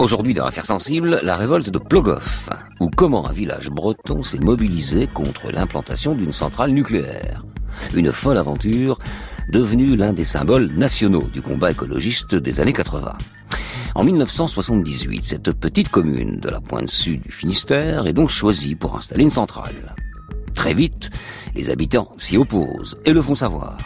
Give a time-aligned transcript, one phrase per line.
[0.00, 2.48] Aujourd'hui, dans Affaires sensibles, la révolte de Plogoff,
[2.80, 7.44] ou comment un village breton s'est mobilisé contre l'implantation d'une centrale nucléaire.
[7.94, 8.98] Une folle aventure
[9.50, 13.12] devenue l'un des symboles nationaux du combat écologiste des années 80.
[13.94, 18.96] En 1978, cette petite commune de la pointe sud du Finistère est donc choisie pour
[18.96, 19.94] installer une centrale.
[20.54, 21.10] Très vite,
[21.54, 23.76] les habitants s'y opposent et le font savoir.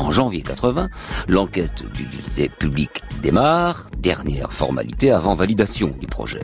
[0.00, 0.88] En janvier 80,
[1.28, 6.40] l'enquête d'utilité publique démarre, dernière formalité avant validation du projet.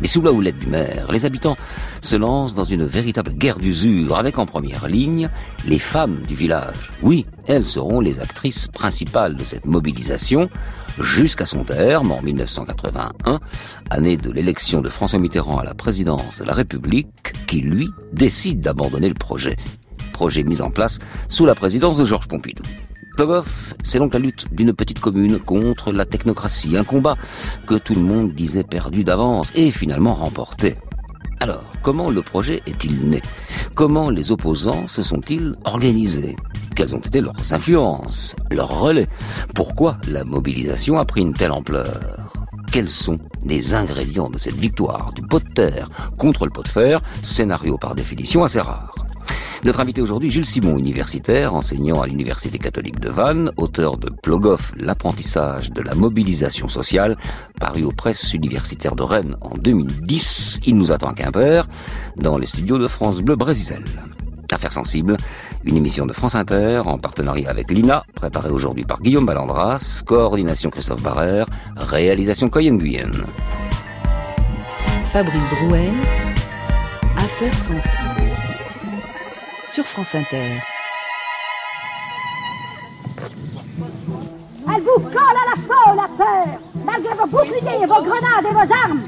[0.00, 1.58] Mais sous la houlette du maire, les habitants
[2.00, 5.28] se lancent dans une véritable guerre d'usure avec en première ligne
[5.66, 6.90] les femmes du village.
[7.02, 10.48] Oui, elles seront les actrices principales de cette mobilisation
[10.98, 13.38] jusqu'à son terme en 1981,
[13.90, 18.60] année de l'élection de François Mitterrand à la présidence de la République, qui lui décide
[18.60, 19.56] d'abandonner le projet.
[20.14, 22.62] Projet mis en place sous la présidence de Georges Pompidou.
[23.16, 27.16] Plogoff, c'est donc la lutte d'une petite commune contre la technocratie, un combat
[27.66, 30.74] que tout le monde disait perdu d'avance et finalement remporté.
[31.38, 33.22] Alors, comment le projet est-il né?
[33.76, 36.34] Comment les opposants se sont-ils organisés?
[36.74, 39.06] Quelles ont été leurs influences, leurs relais?
[39.54, 42.32] Pourquoi la mobilisation a pris une telle ampleur?
[42.72, 45.12] Quels sont les ingrédients de cette victoire?
[45.12, 48.93] Du pot de terre contre le pot de fer Scénario par définition assez rare.
[49.64, 54.74] Notre invité aujourd'hui, Gilles Simon, universitaire, enseignant à l'Université catholique de Vannes, auteur de Plogoff,
[54.76, 57.16] l'apprentissage de la mobilisation sociale,
[57.58, 60.60] paru aux presses universitaires de Rennes en 2010.
[60.66, 61.66] Il nous attend à Quimper,
[62.16, 63.82] dans les studios de France Bleu Brésil.
[64.52, 65.16] Affaires sensibles,
[65.64, 70.68] une émission de France Inter en partenariat avec l'INA, préparée aujourd'hui par Guillaume Ballandras, coordination
[70.68, 73.24] Christophe Barrère, réalisation Coyen Guyenne.
[75.04, 75.94] Fabrice Drouel,
[77.16, 78.23] Affaires sensibles
[79.74, 80.60] sur France Inter.
[84.68, 86.46] Elle vous colle à la peau, la peur,
[86.84, 89.02] malgré vos boucliers, vos grenades et vos armes.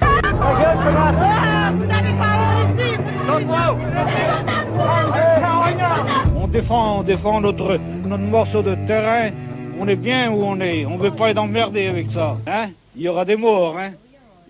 [6.43, 9.31] On défend, on défend notre, notre morceau de terrain.
[9.78, 10.84] On est bien où on est.
[10.84, 12.37] On veut pas être emmerdé avec ça.
[12.49, 13.76] Hein il y aura des morts.
[13.78, 13.93] Hein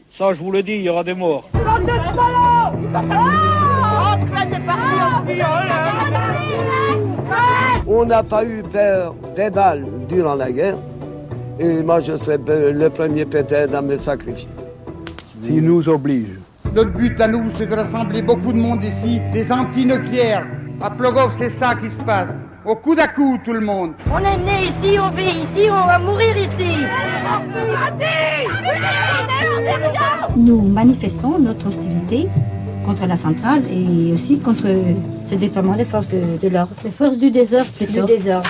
[0.09, 1.50] ça, je vous le dis, il y aura des morts.
[7.88, 10.76] On n'a pas eu peur des balles durant la guerre.
[11.59, 14.48] Et moi, je serais le premier peut-être à me sacrifier.
[15.42, 16.38] S'ils nous obligent.
[16.75, 20.47] Notre but à nous, c'est de rassembler beaucoup de monde ici, des anti-nucléaires.
[20.81, 22.31] À Plogov, c'est ça qui se passe.
[22.64, 23.93] Au coup d'à coup, tout le monde.
[24.12, 26.76] On est né ici, on vit ici, on va mourir ici.
[30.37, 32.28] Nous manifestons notre hostilité
[32.86, 34.66] contre la centrale et aussi contre
[35.28, 36.74] ce déploiement des forces de, l'ordre.
[36.84, 38.06] Les forces du désordre plutôt.
[38.06, 38.48] Du désordre,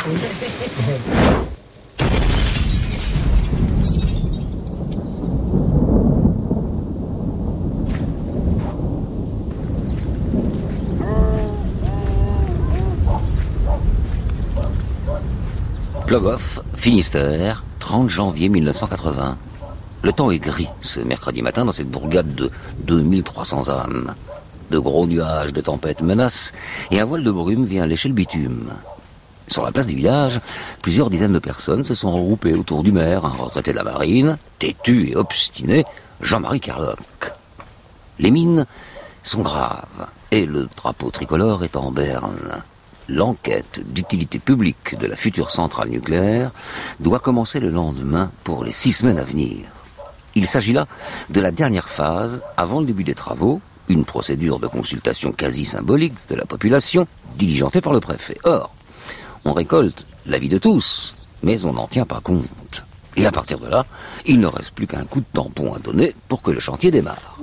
[16.06, 19.36] Plogoff, Finistère, 30 janvier 1980.
[20.02, 22.50] Le temps est gris ce mercredi matin dans cette bourgade de
[22.84, 24.14] 2300 âmes.
[24.70, 26.52] De gros nuages de tempête menacent
[26.90, 28.70] et un voile de brume vient lécher le bitume.
[29.48, 30.40] Sur la place du village,
[30.82, 34.38] plusieurs dizaines de personnes se sont regroupées autour du maire, un retraité de la marine,
[34.58, 35.84] têtu et obstiné,
[36.20, 37.32] Jean-Marie Carloc.
[38.18, 38.66] Les mines
[39.22, 42.62] sont graves et le drapeau tricolore est en berne.
[43.08, 46.50] L'enquête d'utilité publique de la future centrale nucléaire
[46.98, 49.75] doit commencer le lendemain pour les six semaines à venir.
[50.36, 50.86] Il s'agit là
[51.30, 56.12] de la dernière phase avant le début des travaux une procédure de consultation quasi symbolique
[56.28, 57.06] de la population
[57.38, 58.36] diligentée par le préfet.
[58.44, 58.74] Or,
[59.46, 62.84] on récolte l'avis de tous, mais on n'en tient pas compte.
[63.16, 63.86] Et à partir de là,
[64.26, 67.38] il ne reste plus qu'un coup de tampon à donner pour que le chantier démarre.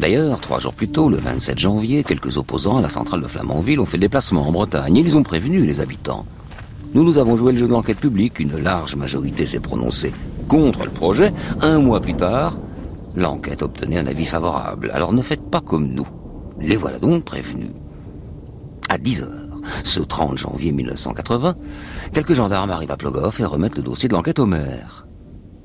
[0.00, 3.78] D'ailleurs, trois jours plus tôt, le 27 janvier, quelques opposants à la centrale de Flamanville
[3.78, 6.26] ont fait le déplacement en Bretagne et ils ont prévenu les habitants.
[6.94, 10.12] Nous, nous avons joué le jeu de l'enquête publique, une large majorité s'est prononcée
[10.46, 11.30] contre le projet.
[11.62, 12.58] Un mois plus tard,
[13.16, 14.90] l'enquête obtenait un avis favorable.
[14.92, 16.06] Alors ne faites pas comme nous.
[16.60, 17.70] Les voilà donc prévenus.
[18.90, 21.56] À 10 heures, ce 30 janvier 1980,
[22.12, 25.06] quelques gendarmes arrivent à Plogoff et remettent le dossier de l'enquête au maire.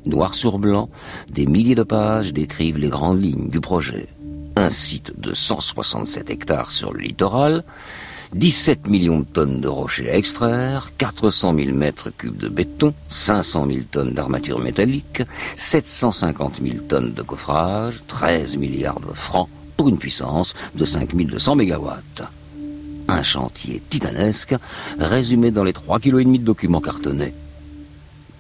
[0.06, 0.90] Noir sur blanc,
[1.30, 4.08] des milliers de pages décrivent les grandes lignes du projet.
[4.56, 7.66] Un site de 167 hectares sur le littoral,
[8.34, 13.66] 17 millions de tonnes de rochers à extraire, 400 000 mètres cubes de béton, 500
[13.68, 15.24] 000 tonnes d'armature métallique,
[15.56, 22.24] 750 000 tonnes de coffrage, 13 milliards de francs pour une puissance de 5200 mégawatts.
[23.08, 24.56] Un chantier titanesque
[25.00, 27.34] résumé dans les 3,5 kg de documents cartonnés.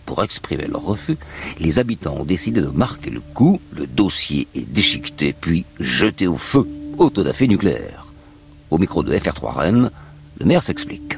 [0.05, 1.17] Pour exprimer leur refus,
[1.59, 6.37] les habitants ont décidé de marquer le coup, le dossier est déchiqueté puis jeté au
[6.37, 6.67] feu,
[6.97, 8.06] au taux d'affaires nucléaire.
[8.69, 9.89] Au micro de FR3 Rennes,
[10.39, 11.17] le maire s'explique.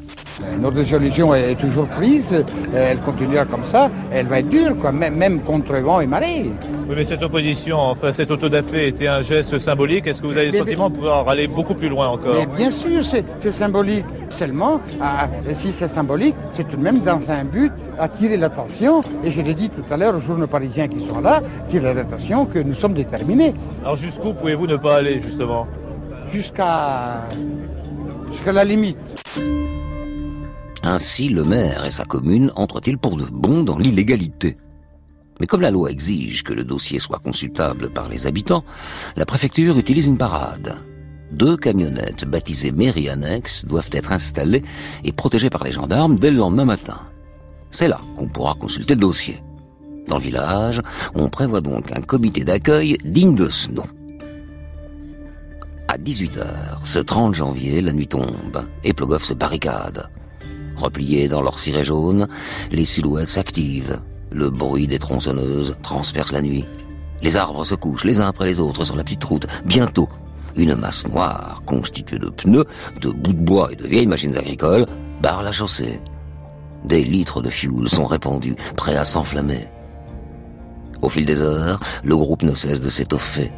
[0.61, 5.41] Notre résolution est toujours prise, elle continuera comme ça, elle va être dure, quoi, même
[5.41, 6.49] contre vent et marée.
[6.87, 10.07] Oui, mais cette opposition, enfin cette autodafé était un geste symbolique.
[10.07, 12.71] Est-ce que vous avez le sentiment de pouvoir aller beaucoup plus loin encore mais Bien
[12.71, 14.05] sûr, c'est symbolique.
[14.29, 14.79] Seulement,
[15.53, 19.01] si c'est symbolique, c'est tout de même dans un but attirer l'attention.
[19.25, 22.45] Et je l'ai dit tout à l'heure aux journaux parisiens qui sont là, attirer l'attention
[22.45, 23.53] que nous sommes déterminés.
[23.83, 25.67] Alors jusqu'où pouvez-vous ne pas aller, justement?
[26.31, 27.27] Jusqu'à
[28.31, 28.97] jusqu'à la limite.
[30.83, 34.57] Ainsi, le maire et sa commune entrent-ils pour de bon dans l'illégalité.
[35.39, 38.63] Mais comme la loi exige que le dossier soit consultable par les habitants,
[39.15, 40.75] la préfecture utilise une parade.
[41.31, 44.63] Deux camionnettes baptisées mairie annexe doivent être installées
[45.03, 46.99] et protégées par les gendarmes dès le lendemain matin.
[47.71, 49.41] C'est là qu'on pourra consulter le dossier.
[50.07, 50.81] Dans le village,
[51.13, 53.85] on prévoit donc un comité d'accueil digne de ce nom.
[55.91, 56.45] À 18h,
[56.85, 60.07] ce 30 janvier, la nuit tombe et Plogoff se barricade.
[60.75, 62.27] Repliés dans leur ciré jaune,
[62.69, 63.99] les silhouettes s'activent.
[64.31, 66.63] Le bruit des tronçonneuses transperce la nuit.
[67.23, 69.47] Les arbres se couchent les uns après les autres sur la petite route.
[69.65, 70.07] Bientôt,
[70.55, 72.65] une masse noire constituée de pneus,
[73.01, 74.85] de bouts de bois et de vieilles machines agricoles
[75.23, 75.99] barre la chaussée.
[76.85, 79.67] Des litres de fioul sont répandus, prêts à s'enflammer.
[81.01, 83.51] Au fil des heures, le groupe ne cesse de s'étoffer.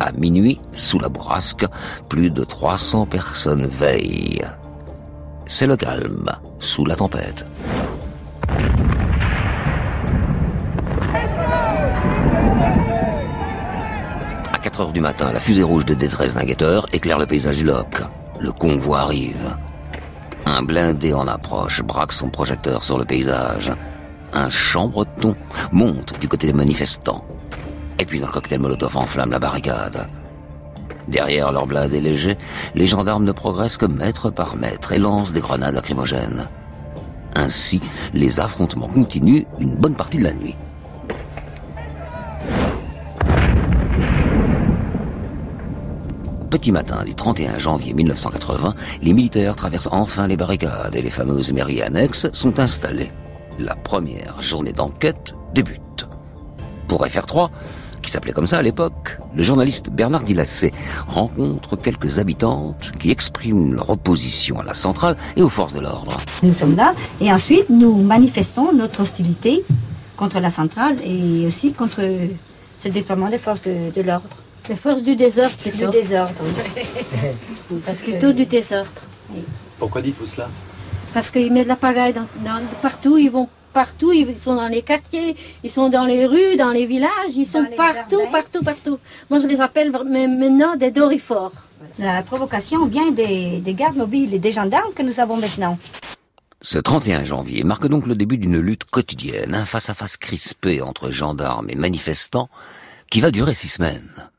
[0.00, 1.66] À minuit, sous la bourrasque,
[2.08, 4.42] plus de 300 personnes veillent.
[5.44, 7.44] C'est le calme, sous la tempête.
[14.50, 17.58] À 4 heures du matin, la fusée rouge de détresse d'un guetteur éclaire le paysage
[17.58, 18.00] du loc.
[18.40, 19.54] Le convoi arrive.
[20.46, 23.70] Un blindé en approche braque son projecteur sur le paysage.
[24.32, 25.36] Un chambreton
[25.72, 27.22] monte du côté des manifestants.
[28.00, 30.08] Et puis un cocktail molotov enflamme la barricade.
[31.06, 32.38] Derrière leur blindé léger,
[32.74, 36.48] les gendarmes ne progressent que mètre par mètre et lancent des grenades lacrymogènes.
[37.36, 37.78] Ainsi,
[38.14, 40.56] les affrontements continuent une bonne partie de la nuit.
[46.48, 51.52] Petit matin du 31 janvier 1980, les militaires traversent enfin les barricades et les fameuses
[51.52, 53.12] mairies annexes sont installées.
[53.58, 56.08] La première journée d'enquête débute.
[56.88, 57.50] Pour FR3,
[58.00, 60.72] qui s'appelait comme ça à l'époque, le journaliste Bernard Dilassé
[61.06, 66.16] rencontre quelques habitantes qui expriment leur opposition à la centrale et aux forces de l'ordre.
[66.42, 69.64] Nous sommes là et ensuite nous manifestons notre hostilité
[70.16, 72.00] contre la centrale et aussi contre
[72.82, 74.28] ce déploiement des forces de, l'ordre.
[74.68, 75.86] Les forces du désordre plutôt.
[75.86, 76.32] Du désordre,
[77.84, 79.02] Parce plutôt du désordre.
[79.78, 80.48] Pourquoi dites-vous cela?
[81.14, 82.14] Parce qu'ils mettent de la pagaille
[82.82, 86.70] partout, ils vont partout, ils sont dans les quartiers, ils sont dans les rues, dans
[86.70, 88.98] les villages, ils sont partout, partout, partout.
[89.28, 91.52] Moi, je les appelle maintenant des dorifores.
[91.98, 95.78] La provocation vient des, des gardes mobiles et des gendarmes que nous avons maintenant.
[96.62, 101.70] Ce 31 janvier marque donc le début d'une lutte quotidienne, un face-à-face crispé entre gendarmes
[101.70, 102.50] et manifestants
[103.10, 104.30] qui va durer six semaines.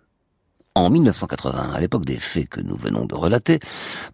[0.73, 3.59] En 1980, à l'époque des faits que nous venons de relater,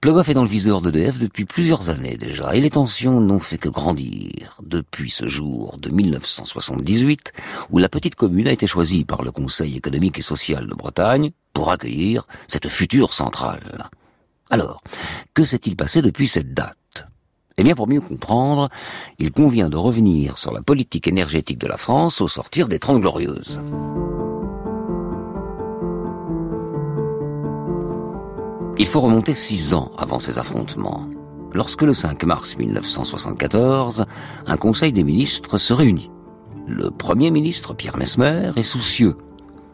[0.02, 3.60] Plogoff est dans le viseur d'EDF depuis plusieurs années déjà, et les tensions n'ont fait
[3.60, 7.32] que grandir depuis ce jour de 1978,
[7.70, 11.30] où la petite commune a été choisie par le Conseil économique et social de Bretagne
[11.54, 13.90] pour accueillir cette future centrale.
[14.50, 14.82] Alors,
[15.36, 17.06] que s'est-il passé depuis cette date?
[17.58, 18.70] Eh bien, pour mieux comprendre,
[19.20, 23.02] il convient de revenir sur la politique énergétique de la France au sortir des Trente
[23.02, 23.60] Glorieuses.
[28.80, 31.08] Il faut remonter six ans avant ces affrontements,
[31.52, 34.06] lorsque le 5 mars 1974,
[34.46, 36.12] un conseil des ministres se réunit.
[36.68, 39.16] Le premier ministre, Pierre Mesmer, est soucieux.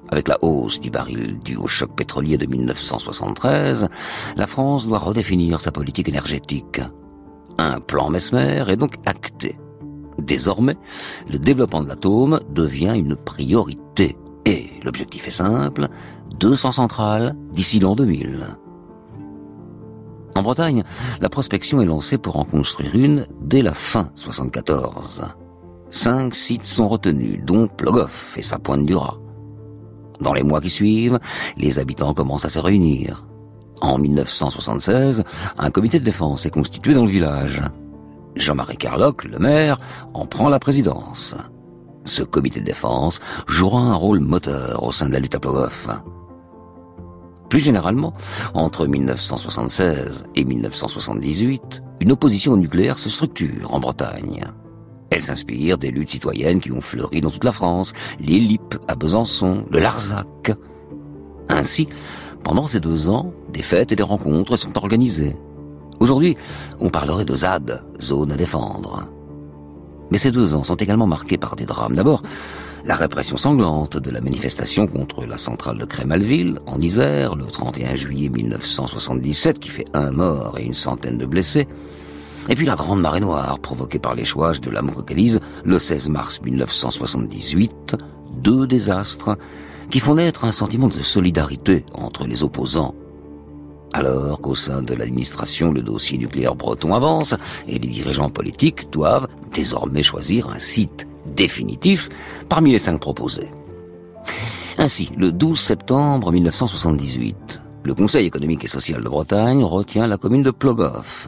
[0.08, 3.90] Avec la hausse du baril due au choc pétrolier de 1973,
[4.38, 6.80] la France doit redéfinir sa politique énergétique.
[7.58, 9.58] Un plan Mesmer est donc acté.
[10.18, 10.78] Désormais,
[11.30, 14.16] le développement de l'atome devient une priorité.
[14.46, 15.90] Et l'objectif est simple,
[16.40, 18.46] 200 centrales d'ici l'an 2000.
[20.36, 20.84] En Bretagne,
[21.22, 25.24] la prospection est lancée pour en construire une dès la fin 74.
[25.90, 29.18] Cinq sites sont retenus, dont Plogoff et sa pointe du rat.
[30.20, 31.20] Dans les mois qui suivent,
[31.58, 33.28] les habitants commencent à se réunir.
[33.82, 35.24] En 1976,
[35.58, 37.62] un comité de défense est constitué dans le village.
[38.36, 39.80] Jean-Marie Carloc, le maire,
[40.14, 41.36] en prend la présidence.
[42.06, 45.88] Ce comité de défense jouera un rôle moteur au sein de la lutte à Plogoff.
[47.50, 48.14] Plus généralement,
[48.54, 54.44] entre 1976 et 1978, une opposition au nucléaire se structure en Bretagne.
[55.10, 59.66] Elle s'inspire des luttes citoyennes qui ont fleuri dans toute la France, les à Besançon,
[59.70, 60.52] le Larzac.
[61.50, 61.88] Ainsi,
[62.44, 65.38] pendant ces deux ans, des fêtes et des rencontres sont organisées.
[66.00, 66.36] Aujourd'hui,
[66.80, 69.08] on parlerait de ZAD, zone à défendre.
[70.12, 71.96] Mais ces deux ans sont également marqués par des drames.
[71.96, 72.24] D'abord,
[72.86, 77.96] la répression sanglante de la manifestation contre la centrale de Crémalville, en Isère, le 31
[77.96, 81.68] juillet 1977, qui fait un mort et une centaine de blessés.
[82.50, 86.42] Et puis la grande marée noire provoquée par l'échouage de la Mococalise le 16 mars
[86.42, 87.96] 1978,
[88.42, 89.38] deux désastres
[89.90, 92.96] qui font naître un sentiment de solidarité entre les opposants.
[93.94, 97.36] Alors qu'au sein de l'administration, le dossier nucléaire breton avance
[97.68, 102.10] et les dirigeants politiques doivent désormais choisir un site définitif
[102.50, 103.50] parmi les cinq proposés.
[104.78, 110.42] Ainsi, le 12 septembre 1978, le Conseil économique et social de Bretagne retient la commune
[110.42, 111.28] de Plogoff.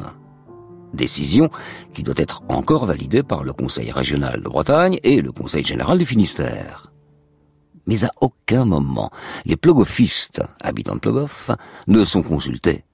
[0.93, 1.49] Décision
[1.93, 5.97] qui doit être encore validée par le Conseil régional de Bretagne et le Conseil général
[5.97, 6.93] du Finistère.
[7.87, 9.11] Mais à aucun moment,
[9.45, 11.51] les plogophistes, habitants de Plogoff,
[11.87, 12.84] ne sont consultés.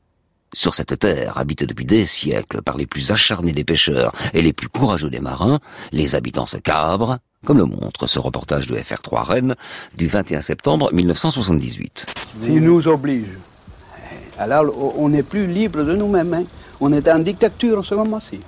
[0.54, 4.52] Sur cette terre, habitée depuis des siècles par les plus acharnés des pêcheurs et les
[4.52, 5.62] plus courageux des marins,
[5.94, 9.56] les habitants se cabrent, comme le montre ce reportage de FR3 Rennes
[9.96, 12.06] du 21 septembre 1978.
[12.44, 13.40] S'ils nous obligent.
[14.38, 16.34] Alors, on n'est plus libre de nous-mêmes.
[16.34, 16.44] Hein.
[16.82, 18.42] On est en dictature en ce moment-ci.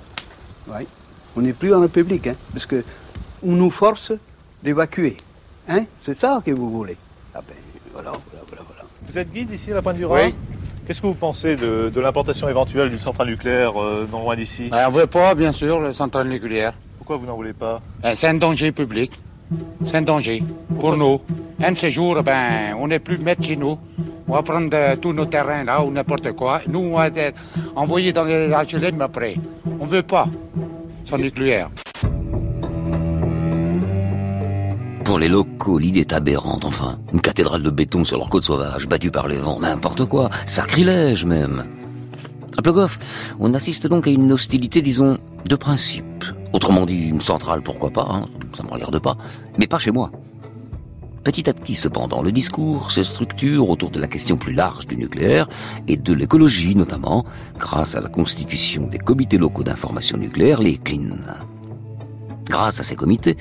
[0.68, 0.86] Oui.
[1.36, 2.84] On n'est plus en république, hein, parce que
[3.42, 4.12] on nous force
[4.62, 5.16] d'évacuer.
[5.68, 6.98] Hein C'est ça que vous voulez.
[7.34, 7.54] Ah ben,
[7.94, 9.94] voilà, voilà, voilà, Vous êtes guide ici à la Rhin?
[10.02, 10.34] Oui.
[10.86, 14.68] Qu'est-ce que vous pensez de, de l'implantation éventuelle d'une centrale nucléaire euh, non loin d'ici?
[14.70, 16.74] Ben, on ne veut pas, bien sûr, la centrale nucléaire.
[16.98, 17.80] Pourquoi vous n'en voulez pas?
[18.02, 19.18] Ben, c'est un danger public.
[19.84, 20.42] C'est un danger
[20.80, 21.22] pour nous.
[21.62, 23.78] Un de ces jours, ben, on n'est plus maître chez nous.
[24.28, 26.60] On va prendre euh, tous nos terrains là ou n'importe quoi.
[26.66, 27.38] Nous, on va être
[27.76, 29.36] envoyés dans les HLM après.
[29.80, 30.26] On ne veut pas
[31.06, 31.70] sans nucléaire.
[35.04, 36.98] Pour les locaux, l'idée est aberrante, enfin.
[37.12, 41.26] Une cathédrale de béton sur leur côte sauvage, battue par les vents, n'importe quoi, sacrilège
[41.26, 41.64] même.
[42.56, 42.98] À Plogoff,
[43.38, 46.24] on assiste donc à une hostilité, disons, de principe.
[46.54, 49.18] Autrement dit, une centrale, pourquoi pas, hein, ça me regarde pas,
[49.58, 50.10] mais pas chez moi.
[51.22, 54.96] Petit à petit, cependant, le discours se structure autour de la question plus large du
[54.96, 55.48] nucléaire
[55.86, 57.26] et de l'écologie, notamment,
[57.58, 61.18] grâce à la constitution des comités locaux d'information nucléaire, les CLIN.
[62.48, 63.36] Grâce à ces comités,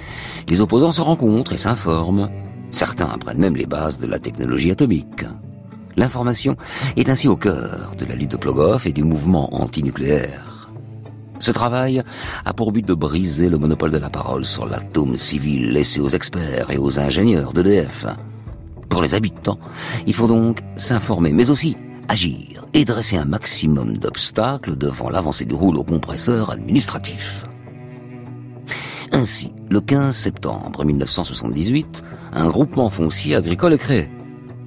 [0.47, 2.29] les opposants se rencontrent et s'informent.
[2.71, 5.25] Certains apprennent même les bases de la technologie atomique.
[5.95, 6.55] L'information
[6.97, 10.69] est ainsi au cœur de la lutte de Plogoff et du mouvement antinucléaire.
[11.39, 12.01] Ce travail
[12.45, 16.09] a pour but de briser le monopole de la parole sur l'atome civil laissé aux
[16.09, 18.05] experts et aux ingénieurs d'EDF.
[18.89, 19.59] Pour les habitants,
[20.07, 21.75] il faut donc s'informer, mais aussi
[22.07, 27.45] agir et dresser un maximum d'obstacles devant l'avancée du rouleau compresseur administratif.
[29.15, 32.03] Ainsi, le 15 septembre 1978,
[32.33, 34.09] un groupement foncier agricole est créé.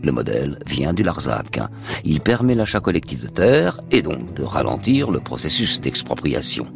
[0.04, 1.58] Le modèle vient du Larzac.
[2.04, 6.66] Il permet l'achat collectif de terres et donc de ralentir le processus d'expropriation.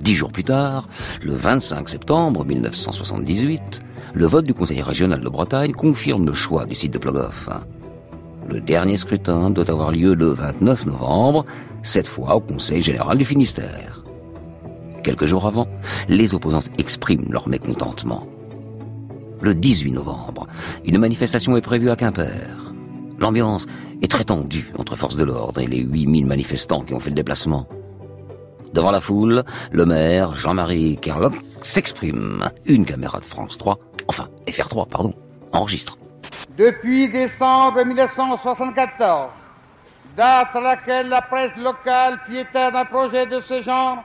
[0.00, 0.88] Dix jours plus tard,
[1.22, 3.80] le 25 septembre 1978,
[4.12, 7.48] le vote du Conseil régional de Bretagne confirme le choix du site de Plogoff.
[8.48, 11.46] Le dernier scrutin doit avoir lieu le 29 novembre,
[11.82, 14.03] cette fois au Conseil général du Finistère.
[15.04, 15.68] Quelques jours avant,
[16.08, 18.26] les opposants expriment leur mécontentement.
[19.42, 20.46] Le 18 novembre,
[20.86, 22.32] une manifestation est prévue à Quimper.
[23.18, 23.66] L'ambiance
[24.00, 27.16] est très tendue entre forces de l'ordre et les 8000 manifestants qui ont fait le
[27.16, 27.68] déplacement.
[28.72, 32.48] Devant la foule, le maire, Jean-Marie Kerlock, s'exprime.
[32.64, 35.12] Une caméra de France 3, enfin FR3, pardon,
[35.52, 35.98] enregistre.
[36.56, 39.28] Depuis décembre 1974,
[40.16, 44.02] date à laquelle la presse locale fit état d'un projet de ce genre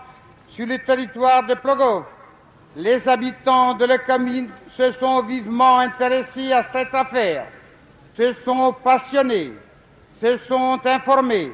[0.50, 2.06] sur le territoire de Plogoff,
[2.76, 7.48] les habitants de la commune se sont vivement intéressés à cette affaire,
[8.16, 9.54] se sont passionnés,
[10.20, 11.52] se sont informés,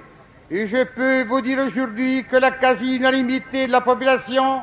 [0.50, 4.62] et je peux vous dire aujourd'hui que la quasi-unanimité de la population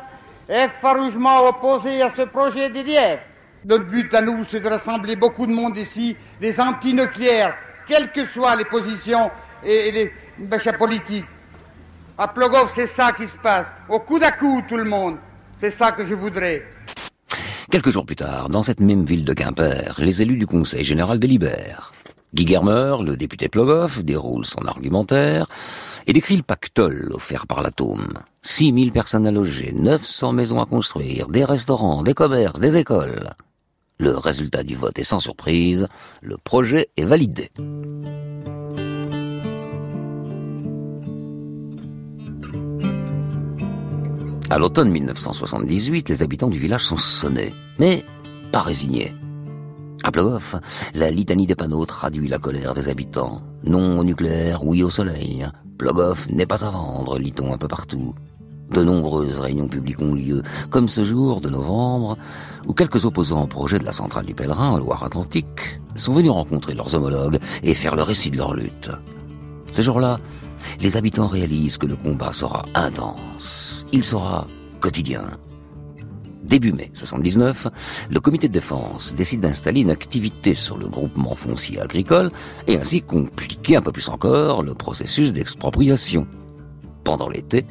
[0.48, 3.20] est farouchement opposée à ce projet d'EDF.
[3.64, 8.24] Notre but à nous, c'est de rassembler beaucoup de monde ici, des anti-nucléaires, quelles que
[8.24, 9.30] soient les positions
[9.64, 11.26] et les machins politiques.
[12.22, 13.66] À Plogoff, c'est ça qui se passe.
[13.88, 15.16] Au coude à coude, tout le monde.
[15.58, 16.62] C'est ça que je voudrais.
[17.68, 21.18] Quelques jours plus tard, dans cette même ville de Quimper, les élus du Conseil général
[21.18, 21.90] délibèrent.
[22.32, 25.48] Guy Germer, le député Plogoff, déroule son argumentaire
[26.06, 28.16] et décrit le pactole offert par l'atome.
[28.42, 33.30] 6000 personnes à loger, 900 maisons à construire, des restaurants, des commerces, des écoles.
[33.98, 35.88] Le résultat du vote est sans surprise,
[36.22, 37.50] le projet est validé.
[44.52, 48.04] À l'automne 1978, les habitants du village sont sonnés, mais
[48.52, 49.14] pas résignés.
[50.04, 50.56] À Plogoff,
[50.92, 53.40] la litanie des panneaux traduit la colère des habitants.
[53.64, 55.48] Non au nucléaire, oui au soleil.
[55.78, 58.14] Plogoff n'est pas à vendre, lit-on un peu partout.
[58.70, 62.18] De nombreuses réunions publiques ont lieu, comme ce jour de novembre,
[62.66, 66.74] où quelques opposants au projet de la centrale du Pèlerin en Loire-Atlantique sont venus rencontrer
[66.74, 68.90] leurs homologues et faire le récit de leur lutte.
[69.70, 70.18] Ce jour-là,
[70.80, 74.46] les habitants réalisent que le combat sera intense, il sera
[74.80, 75.38] quotidien.
[76.42, 77.68] Début mai 79,
[78.10, 82.30] le comité de défense décide d'installer une activité sur le groupement foncier agricole
[82.66, 86.26] et ainsi compliquer un peu plus encore le processus d'expropriation.
[87.04, 87.64] Pendant l'été,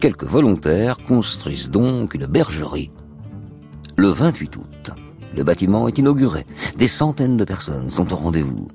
[0.00, 2.90] quelques volontaires construisent donc une bergerie.
[3.96, 4.90] Le 28 août,
[5.36, 6.46] le bâtiment est inauguré.
[6.76, 8.68] Des centaines de personnes sont au rendez-vous.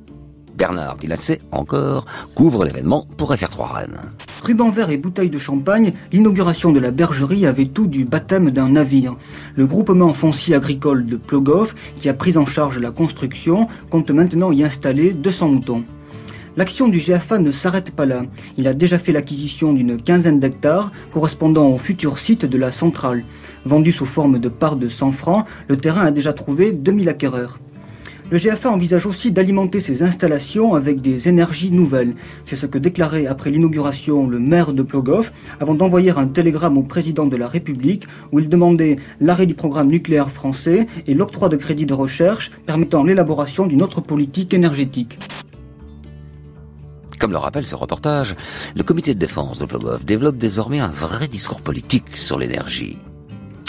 [0.55, 4.01] Bernard Dilassé, encore, couvre l'événement pour FR3 Rennes.
[4.43, 8.69] Ruban vert et bouteilles de champagne, l'inauguration de la bergerie avait tout du baptême d'un
[8.69, 9.15] navire.
[9.55, 14.51] Le groupement foncier agricole de Plogoff, qui a pris en charge la construction, compte maintenant
[14.51, 15.83] y installer 200 moutons.
[16.57, 18.21] L'action du GFA ne s'arrête pas là.
[18.57, 23.25] Il a déjà fait l'acquisition d'une quinzaine d'hectares correspondant au futur site de la centrale.
[23.65, 27.59] Vendu sous forme de parts de 100 francs, le terrain a déjà trouvé 2000 acquéreurs.
[28.31, 32.15] Le GFA envisage aussi d'alimenter ses installations avec des énergies nouvelles.
[32.43, 36.81] C'est ce que déclarait après l'inauguration le maire de Plogoff avant d'envoyer un télégramme au
[36.81, 41.55] président de la République où il demandait l'arrêt du programme nucléaire français et l'octroi de
[41.55, 45.19] crédits de recherche permettant l'élaboration d'une autre politique énergétique.
[47.19, 48.35] Comme le rappelle ce reportage,
[48.75, 52.97] le comité de défense de Plogoff développe désormais un vrai discours politique sur l'énergie.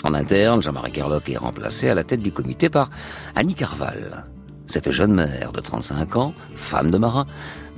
[0.02, 2.90] En interne, Jean-Marie Kerlock est remplacé à la tête du comité par
[3.34, 4.24] Annie Carval,
[4.66, 7.26] cette jeune mère de 35 ans, femme de marin,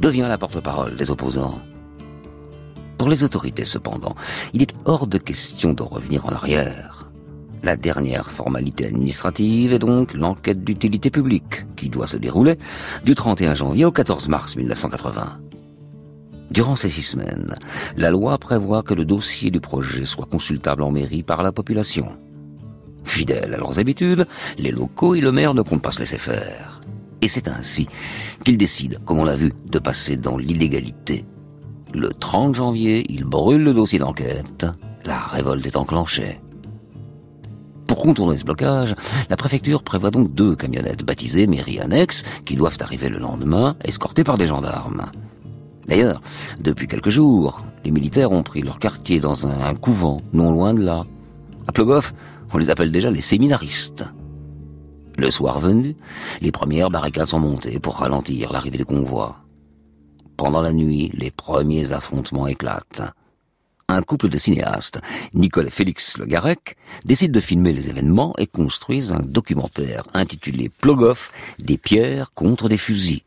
[0.00, 1.60] devient la porte-parole des opposants.
[2.96, 4.14] Pour les autorités, cependant,
[4.52, 7.08] il est hors de question de revenir en arrière.
[7.62, 12.58] La dernière formalité administrative est donc l'enquête d'utilité publique, qui doit se dérouler
[13.04, 15.40] du 31 janvier au 14 mars 1980.
[16.50, 17.56] Durant ces six semaines,
[17.96, 22.16] la loi prévoit que le dossier du projet soit consultable en mairie par la population.
[23.08, 24.26] Fidèles à leurs habitudes,
[24.58, 26.80] les locaux et le maire ne comptent pas se laisser faire.
[27.22, 27.88] Et c'est ainsi
[28.44, 31.24] qu'ils décident, comme on l'a vu, de passer dans l'illégalité.
[31.94, 34.66] Le 30 janvier, ils brûlent le dossier d'enquête.
[35.04, 36.38] La révolte est enclenchée.
[37.86, 38.94] Pour contourner ce blocage,
[39.30, 44.24] la préfecture prévoit donc deux camionnettes baptisées mairie annexe qui doivent arriver le lendemain, escortées
[44.24, 45.06] par des gendarmes.
[45.86, 46.20] D'ailleurs,
[46.60, 50.82] depuis quelques jours, les militaires ont pris leur quartier dans un couvent non loin de
[50.82, 51.04] là.
[51.66, 52.12] À Plogoff,
[52.52, 54.04] on les appelle déjà les séminaristes.
[55.16, 55.96] Le soir venu,
[56.40, 59.36] les premières barricades sont montées pour ralentir l'arrivée des convois.
[60.36, 63.02] Pendant la nuit, les premiers affrontements éclatent.
[63.88, 65.00] Un couple de cinéastes,
[65.34, 70.68] Nicole et Félix Le Garec, décident de filmer les événements et construisent un documentaire intitulé
[70.68, 73.22] Plogoff, des pierres contre des fusils.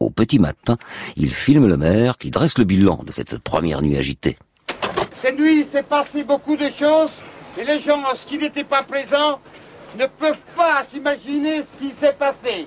[0.00, 0.76] Au petit matin,
[1.16, 4.36] ils filment le maire qui dresse le bilan de cette première nuit agitée.
[5.14, 7.12] Cette nuit, il s'est passé beaucoup de choses
[7.56, 9.40] et les gens qui n'étaient pas présents
[9.98, 12.66] ne peuvent pas s'imaginer ce qui s'est passé.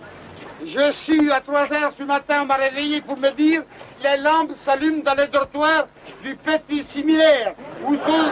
[0.65, 3.62] Je suis à 3 heures ce matin, on m'a réveillé pour me dire
[4.04, 5.88] les lampes s'allument dans les dortoirs
[6.23, 7.54] du petit similaire
[7.86, 8.30] où sont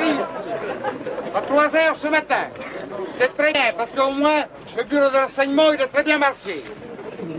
[0.00, 0.16] les.
[1.34, 2.48] À 3 heures ce matin.
[3.18, 4.44] C'est très bien parce qu'au moins
[4.76, 6.62] le bureau de renseignement il a très bien marché.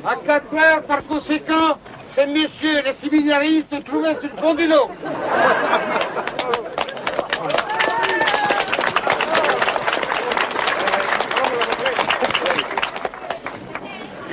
[0.05, 1.77] À 4 heures, par conséquent,
[2.09, 4.89] ces messieurs les séminaristes se trouvaient sur le fond du lot.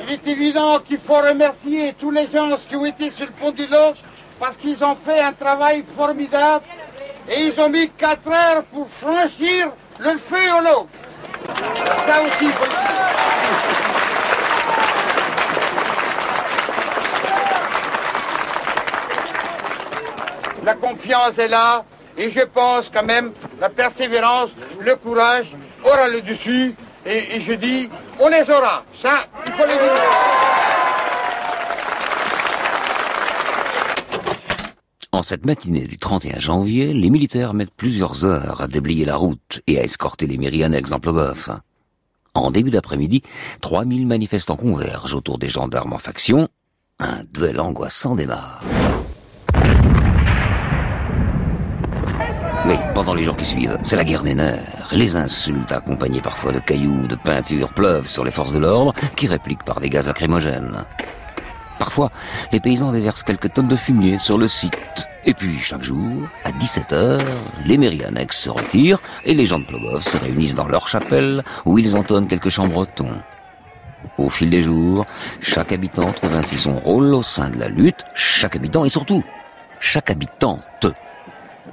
[0.09, 3.51] Il est évident qu'il faut remercier tous les gens qui ont été sur le pont
[3.51, 3.97] du Loge
[4.38, 6.64] parce qu'ils ont fait un travail formidable
[7.29, 10.88] et ils ont mis 4 heures pour franchir le feu au lot.
[12.07, 12.71] Ça aussi, faut le.
[20.64, 21.85] La confiance est là
[22.16, 25.47] et je pense quand même la persévérance, le courage
[25.85, 27.88] aura le dessus et, et je dis
[28.21, 28.85] on les aura.
[29.03, 29.27] Ça,
[35.12, 39.62] En cette matinée du 31 janvier, les militaires mettent plusieurs heures à déblayer la route
[39.66, 41.49] et à escorter les mairies annexes en Plogoff.
[42.35, 43.23] En début d'après-midi,
[43.62, 46.49] 3000 manifestants convergent autour des gendarmes en faction.
[46.99, 48.61] Un duel angoissant démarre.
[52.68, 54.88] Oui, pendant les jours qui suivent, c'est la guerre des nerfs.
[54.90, 59.29] Les insultes, accompagnées parfois de cailloux, de peintures, pleuvent sur les forces de l'ordre, qui
[59.29, 60.85] répliquent par des gaz lacrymogènes.
[61.79, 62.11] Parfois,
[62.50, 65.07] les paysans déversent quelques tonnes de fumier sur le site.
[65.24, 67.20] Et puis, chaque jour, à 17h,
[67.66, 71.44] les mairies annexes se retirent et les gens de Plogoff se réunissent dans leur chapelle
[71.66, 73.22] où ils entonnent quelques chants bretons.
[74.18, 75.07] Au fil des jours,
[75.40, 79.22] chaque habitant trouve ainsi son rôle au sein de la lutte, chaque habitant et surtout,
[79.79, 80.87] chaque habitante.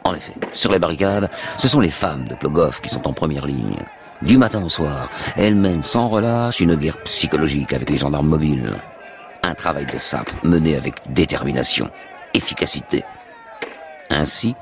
[0.04, 3.46] En effet, sur les barricades, ce sont les femmes de Plogoff qui sont en première
[3.46, 3.78] ligne.
[4.22, 8.76] Du matin au soir, elles mènent sans relâche une guerre psychologique avec les gendarmes mobiles.
[9.44, 11.90] Un travail de sape mené avec détermination,
[12.34, 13.04] efficacité.
[14.10, 14.56] Ainsi,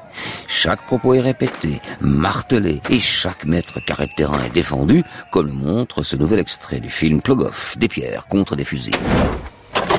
[0.48, 6.40] chaque propos est répété, martelé, et chaque mètre carré est défendu, comme montre ce nouvel
[6.40, 8.96] extrait du film Plogoff, des pierres contre des fusils.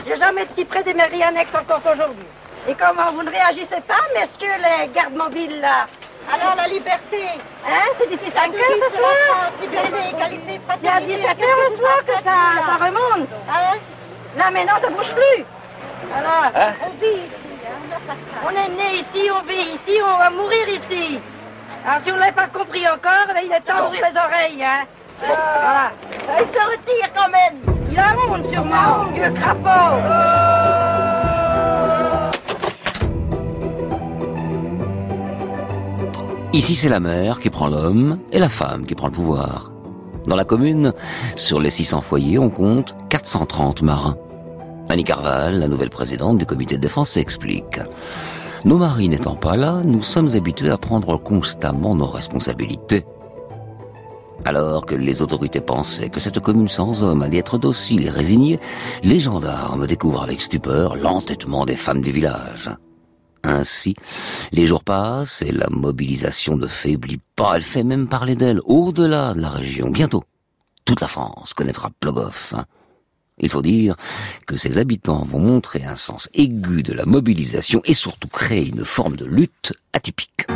[0.07, 2.25] J'ai jamais été près des mairies annexes encore aujourd'hui.
[2.69, 5.87] Et comment vous ne réagissez pas, messieurs les gardes mobiles là
[6.33, 7.19] alors la liberté
[7.67, 9.51] Hein C'est d'ici 5 heures ce soir
[10.81, 13.29] C'est à 17 heures le soir que ça, ça remonte.
[13.51, 13.75] Ah
[14.39, 15.45] Là maintenant ça bouge plus.
[16.17, 17.31] Alors, Hein on vit ici.
[17.67, 18.15] hein,
[18.47, 21.19] On est né ici, on vit ici, on va mourir ici.
[21.85, 24.65] Alors si on ne l'avez pas compris encore, ben, il est temps d'ouvrir les oreilles.
[24.65, 24.85] Hein.
[25.19, 25.91] Voilà.
[26.39, 27.61] Il se retire quand même.
[27.91, 29.99] Il a honte sûrement, vieux crapaud.
[36.55, 39.73] Ici, c'est la mère qui prend l'homme et la femme qui prend le pouvoir.
[40.27, 40.93] Dans la commune,
[41.35, 44.19] sur les 600 foyers, on compte 430 marins.
[44.91, 47.81] Annie Carval, la nouvelle présidente du comité de défense, explique.
[48.67, 53.07] Nos maris n'étant pas là, nous sommes habitués à prendre constamment nos responsabilités.
[54.45, 58.61] Alors que les autorités pensaient que cette commune sans hommes allait être docile et résignée,
[59.03, 62.69] les gendarmes découvrent avec stupeur l'entêtement des femmes du village.
[63.45, 63.95] Ainsi,
[64.53, 69.35] les jours passent et la mobilisation ne faiblit pas, elle fait même parler d'elle au-delà
[69.35, 69.91] de la région.
[69.91, 70.23] Bientôt,
[70.85, 72.55] toute la France connaîtra Plogoff.
[73.39, 73.97] Il faut dire
[74.47, 78.85] que ses habitants vont montrer un sens aigu de la mobilisation et surtout créer une
[78.85, 80.47] forme de lutte atypique.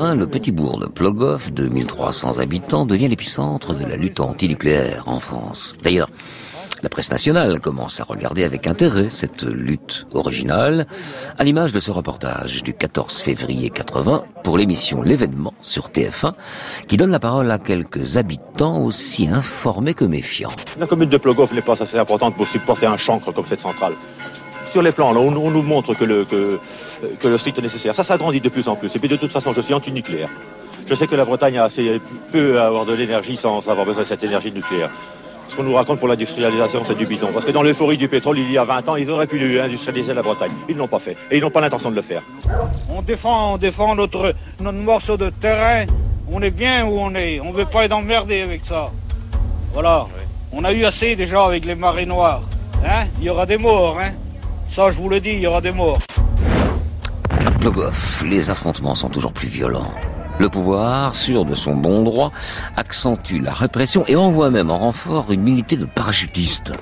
[0.00, 5.04] 1980, le petit bourg de Plogoff, de 1300 habitants, devient l'épicentre de la lutte antinucléaire
[5.06, 5.74] en France.
[5.82, 6.08] D'ailleurs,
[6.82, 10.86] la presse nationale commence à regarder avec intérêt cette lutte originale,
[11.36, 16.32] à l'image de ce reportage du 14 février 80 pour l'émission L'événement sur TF1,
[16.88, 20.52] qui donne la parole à quelques habitants aussi informés que méfiants.
[20.78, 23.92] La commune de Plogoff n'est pas assez importante pour supporter un chancre comme cette centrale.
[24.70, 26.60] Sur les plans, là, on, on nous montre que le, que,
[27.18, 27.94] que le site est nécessaire.
[27.94, 28.94] Ça s'agrandit de plus en plus.
[28.94, 30.28] Et puis de toute façon, je suis anti-nucléaire.
[30.86, 32.00] Je sais que la Bretagne a assez
[32.32, 34.90] peu à avoir de l'énergie sans avoir besoin de cette énergie nucléaire.
[35.48, 37.30] Ce qu'on nous raconte pour l'industrialisation, c'est du bidon.
[37.32, 40.14] Parce que dans l'euphorie du pétrole, il y a 20 ans, ils auraient pu industrialiser
[40.14, 40.52] la Bretagne.
[40.68, 41.16] Ils ne l'ont pas fait.
[41.32, 42.22] Et ils n'ont pas l'intention de le faire.
[42.88, 45.86] On défend, on défend notre, notre morceau de terrain.
[46.30, 47.40] On est bien où on est.
[47.40, 48.90] On ne veut pas être emmerdé avec ça.
[49.72, 50.06] Voilà.
[50.52, 52.42] On a eu assez déjà avec les marées noires.
[52.84, 53.06] Hein?
[53.18, 54.12] Il y aura des morts, hein?
[54.70, 55.98] Ça, je vous le dis, il y aura des morts.
[57.28, 59.90] À Plogoff, les affrontements sont toujours plus violents.
[60.38, 62.30] Le pouvoir, sûr de son bon droit,
[62.76, 66.72] accentue la répression et envoie même en renfort une unité de parachutistes.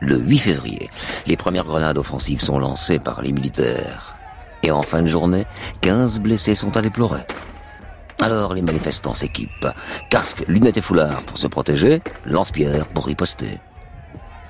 [0.00, 0.88] Le 8 février,
[1.26, 4.16] les premières grenades offensives sont lancées par les militaires.
[4.62, 5.44] Et en fin de journée,
[5.82, 7.20] 15 blessés sont à déplorer.
[8.18, 9.68] Alors les manifestants s'équipent.
[10.08, 13.60] Casques, lunettes et foulards pour se protéger, lance-pierres pour riposter.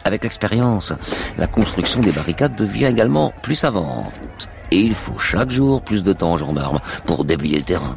[0.04, 0.92] Avec l'expérience,
[1.38, 4.48] la construction des barricades devient également plus savante.
[4.70, 7.96] Et il faut chaque jour plus de temps aux gendarmes pour déblayer le terrain.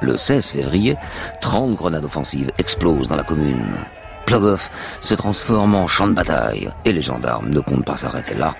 [0.00, 0.96] Le 16 février,
[1.40, 3.74] 30 grenades offensives explosent dans la commune.
[4.24, 4.70] Plogoff
[5.00, 8.54] se transforme en champ de bataille et les gendarmes ne comptent pas s'arrêter là.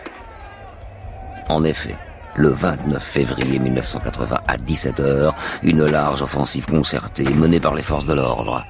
[1.48, 1.96] En effet,
[2.34, 5.32] le 29 février 1980 à 17h,
[5.62, 8.64] une large offensive concertée menée par les forces de l'ordre.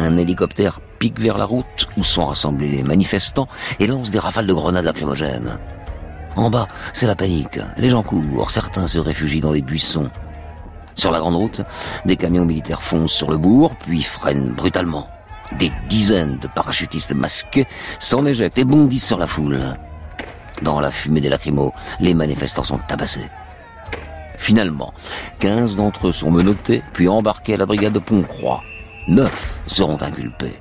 [0.00, 4.46] Un hélicoptère pique vers la route où sont rassemblés les manifestants et lance des rafales
[4.46, 5.58] de grenades lacrymogènes.
[6.36, 7.60] En bas, c'est la panique.
[7.76, 10.08] Les gens courent, certains se réfugient dans des buissons.
[10.94, 11.60] Sur la grande route,
[12.06, 15.06] des camions militaires foncent sur le bourg, puis freinent brutalement.
[15.58, 17.66] Des dizaines de parachutistes masqués
[17.98, 19.60] s'en éjectent et bondissent sur la foule.
[20.62, 23.28] Dans la fumée des lacrymos, les manifestants sont tabassés.
[24.38, 24.94] Finalement,
[25.40, 28.62] 15 d'entre eux sont menottés, puis embarqués à la brigade de Pont-Croix.
[29.08, 30.60] Neuf seront inculpés.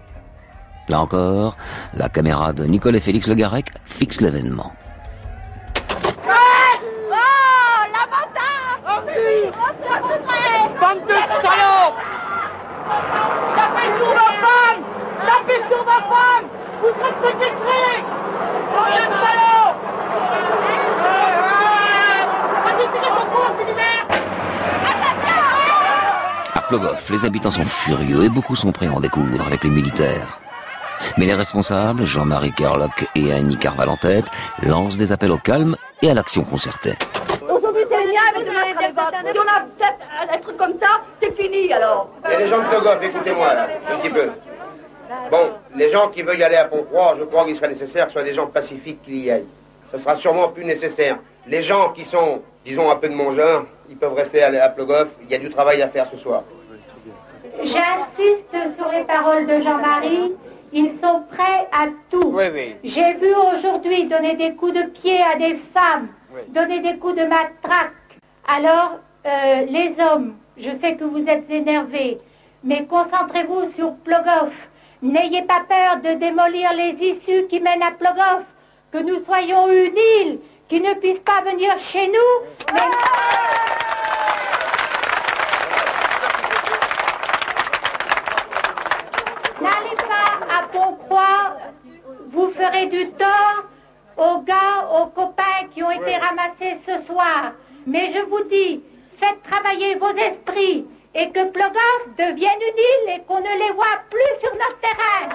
[0.88, 1.56] Là encore,
[1.93, 4.73] la caméra de Nicole et Félix Le Garec fixe l'événement.
[10.89, 11.93] De salauds
[13.56, 14.82] Tapez sur ma femme
[15.25, 16.45] Tapez sur ma femme
[16.82, 17.99] Vous êtes séquestrés
[18.73, 19.75] Bande de salauds
[26.56, 29.71] À Plogoff, les habitants sont furieux et beaucoup sont prêts à en découdre avec les
[29.71, 30.39] militaires.
[31.17, 34.25] Mais les responsables, Jean-Marie Kerlock et Annie Carval en tête,
[34.62, 36.93] lancent des appels au calme et à l'action concertée.
[37.41, 41.73] Aujourd'hui, c'est bien avec le Si on a peut-être un truc comme ça, c'est fini
[41.73, 42.12] alors.
[42.32, 44.29] Et les gens de Plogoff, écoutez-moi là, un petit peu.
[45.32, 48.12] Bon, les gens qui veulent y aller à Pont-Croix, je crois qu'il serait nécessaire que
[48.12, 49.47] ce soit des gens pacifiques qui y aillent.
[49.91, 51.17] Ce sera sûrement plus nécessaire.
[51.47, 54.69] Les gens qui sont, disons, un peu de mon genre, ils peuvent rester à, à
[54.69, 55.08] Plogoff.
[55.23, 56.43] Il y a du travail à faire ce soir.
[57.63, 60.35] J'insiste sur les paroles de Jean-Marie.
[60.71, 62.31] Ils sont prêts à tout.
[62.33, 62.75] Oui, oui.
[62.83, 66.09] J'ai vu aujourd'hui donner des coups de pied à des femmes,
[66.49, 67.93] donner des coups de matraque.
[68.47, 72.19] Alors, euh, les hommes, je sais que vous êtes énervés,
[72.63, 74.53] mais concentrez-vous sur Plogoff.
[75.01, 78.43] N'ayez pas peur de démolir les issues qui mènent à Plogoff.
[78.91, 82.73] Que nous soyons une île qui ne puisse pas venir chez nous.
[82.73, 82.81] mais-
[89.61, 91.57] N'allez pas à Pont-Croix,
[92.69, 93.65] ferez du tort
[94.17, 97.53] aux gars, aux copains qui ont été ramassés ce soir.
[97.88, 98.84] Mais je vous dis,
[99.19, 103.86] faites travailler vos esprits et que Plogoff devienne une île et qu'on ne les voit
[104.10, 105.29] plus sur notre terrain.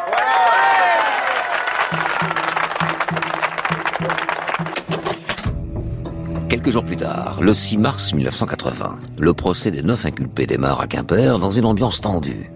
[6.49, 10.87] Quelques jours plus tard, le 6 mars 1980, le procès des neuf inculpés démarre à
[10.87, 12.51] Quimper dans une ambiance tendue.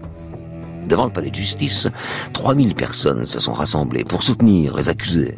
[0.89, 1.87] Devant le palais de justice,
[2.33, 5.35] 3000 personnes se sont rassemblées pour soutenir les accusés.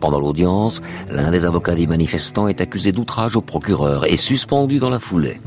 [0.00, 4.90] Pendant l'audience, l'un des avocats des manifestants est accusé d'outrage au procureur et suspendu dans
[4.90, 5.40] la foulée.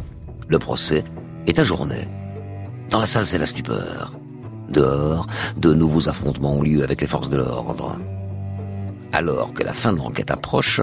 [0.48, 1.04] Le procès
[1.46, 2.08] est ajourné.
[2.90, 4.14] Dans la salle, c'est la stupeur.
[4.70, 7.98] Dehors, de nouveaux affrontements ont lieu avec les forces de l'ordre.
[9.12, 10.80] Alors que la fin de l'enquête approche,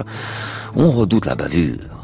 [0.75, 1.94] on redoute la bavure.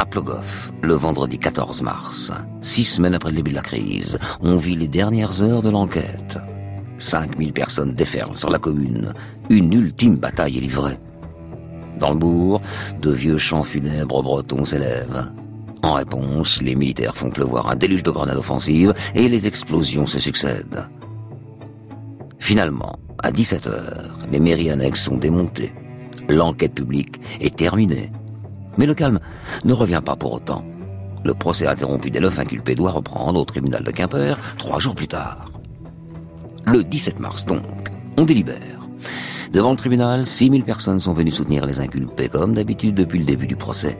[0.00, 2.32] À Plogoff, le vendredi 14 mars,
[2.62, 6.38] six semaines après le début de la crise, on vit les dernières heures de l'enquête.
[6.96, 9.12] 5000 personnes déferlent sur la commune.
[9.50, 10.96] Une ultime bataille est livrée.
[11.98, 12.62] Dans le bourg,
[13.02, 15.30] de vieux chants funèbres bretons s'élèvent.
[15.82, 20.18] En réponse, les militaires font pleuvoir un déluge de grenades offensives et les explosions se
[20.18, 20.88] succèdent.
[22.38, 25.74] Finalement, à 17h, les mairies annexes sont démontées.
[26.30, 28.10] L'enquête publique est terminée.
[28.78, 29.20] Mais le calme
[29.64, 30.64] ne revient pas pour autant.
[31.24, 35.08] Le procès interrompu dès l'œuf inculpé doit reprendre au tribunal de Quimper trois jours plus
[35.08, 35.50] tard.
[36.66, 37.62] Le 17 mars donc,
[38.16, 38.80] on délibère.
[39.52, 43.48] Devant le tribunal, 6000 personnes sont venues soutenir les inculpés, comme d'habitude depuis le début
[43.48, 43.98] du procès.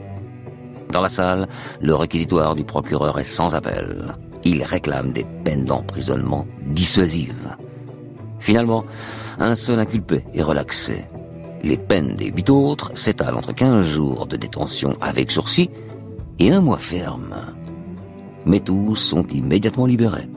[0.91, 1.47] Dans la salle,
[1.81, 4.15] le réquisitoire du procureur est sans appel.
[4.43, 7.55] Il réclame des peines d'emprisonnement dissuasives.
[8.39, 8.85] Finalement,
[9.39, 11.05] un seul inculpé est relaxé.
[11.63, 15.69] Les peines des huit autres s'étalent entre 15 jours de détention avec sursis
[16.39, 17.35] et un mois ferme.
[18.45, 20.27] Mais tous sont immédiatement libérés.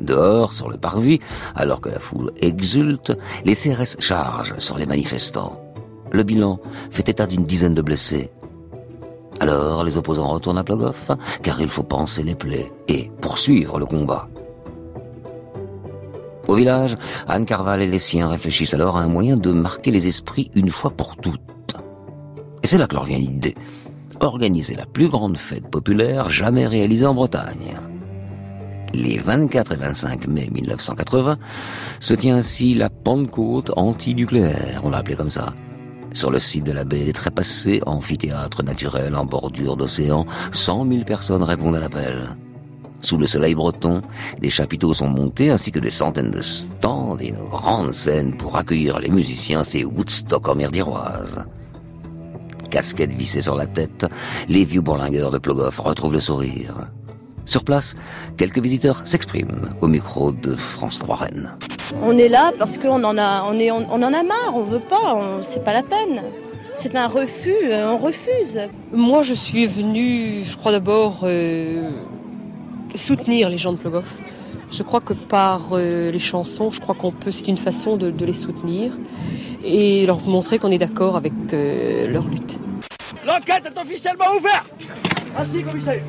[0.00, 1.20] Dehors, sur le parvis,
[1.54, 5.60] alors que la foule exulte, les CRS chargent sur les manifestants.
[6.10, 6.58] Le bilan
[6.90, 8.30] fait état d'une dizaine de blessés.
[9.38, 11.10] Alors, les opposants retournent à Plogoff,
[11.42, 14.28] car il faut penser les plaies et poursuivre le combat.
[16.50, 16.96] Au village,
[17.28, 20.70] Anne Carval et les siens réfléchissent alors à un moyen de marquer les esprits une
[20.70, 21.76] fois pour toutes.
[22.64, 23.54] Et c'est là que leur vient l'idée.
[24.18, 27.76] Organiser la plus grande fête populaire jamais réalisée en Bretagne.
[28.92, 31.38] Les 24 et 25 mai 1980
[32.00, 35.54] se tient ainsi la Pentecôte anti-nucléaire, on l'a appelé comme ça.
[36.12, 41.04] Sur le site de la baie des Trépassés, amphithéâtre naturel en bordure d'océan, 100 000
[41.04, 42.34] personnes répondent à l'appel.
[43.00, 44.02] Sous le soleil breton,
[44.40, 48.56] des chapiteaux sont montés ainsi que des centaines de stands et une grande scène pour
[48.56, 51.46] accueillir les musiciens, c'est Woodstock en mer d'Iroise.
[52.70, 54.06] Casquette vissée sur la tête,
[54.48, 56.88] les vieux bourlingueurs de Plogoff retrouvent le sourire.
[57.46, 57.96] Sur place,
[58.36, 61.50] quelques visiteurs s'expriment au micro de France 3 Rennes.
[62.02, 64.78] On est là parce qu'on en a, on est, on, en a marre, on veut
[64.78, 66.22] pas, c'est pas la peine.
[66.74, 68.60] C'est un refus, euh, on refuse.
[68.92, 71.90] Moi, je suis venue, je crois d'abord, euh,
[72.96, 74.18] soutenir les gens de Plogoff.
[74.70, 78.10] Je crois que par euh, les chansons, je crois qu'on peut, c'est une façon de,
[78.10, 78.92] de, les soutenir
[79.64, 82.58] et leur montrer qu'on est d'accord avec leur lutte.
[83.26, 84.86] L'enquête est officiellement ouverte.
[85.36, 86.02] Merci, commissaire.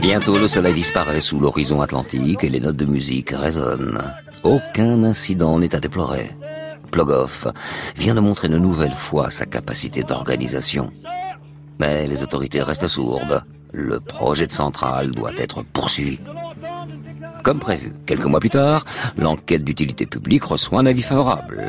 [0.00, 4.00] Bientôt, le soleil disparaît sous l'horizon atlantique et les notes de musique résonnent.
[4.42, 6.30] Aucun incident n'est à déplorer.
[6.90, 7.46] Plogoff
[7.96, 10.90] vient de montrer une nouvelle fois sa capacité d'organisation.
[11.80, 13.42] Mais les autorités restent sourdes.
[13.72, 16.18] Le projet de centrale doit être poursuivi.
[17.42, 18.84] Comme prévu, quelques mois plus tard,
[19.16, 21.64] l'enquête d'utilité publique reçoit un avis favorable.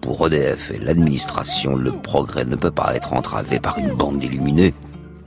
[0.00, 4.72] Pour EDF et l'administration, le progrès ne peut pas être entravé par une bande d'illuminés.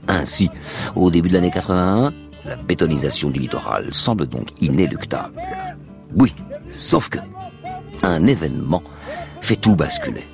[0.08, 0.50] Ainsi,
[0.96, 2.12] au début de l'année 81,
[2.44, 5.40] la bétonisation du littoral semble donc inéluctable.
[6.16, 6.34] Oui,
[6.68, 7.20] sauf que
[8.02, 8.82] un événement
[9.42, 10.24] fait tout basculer.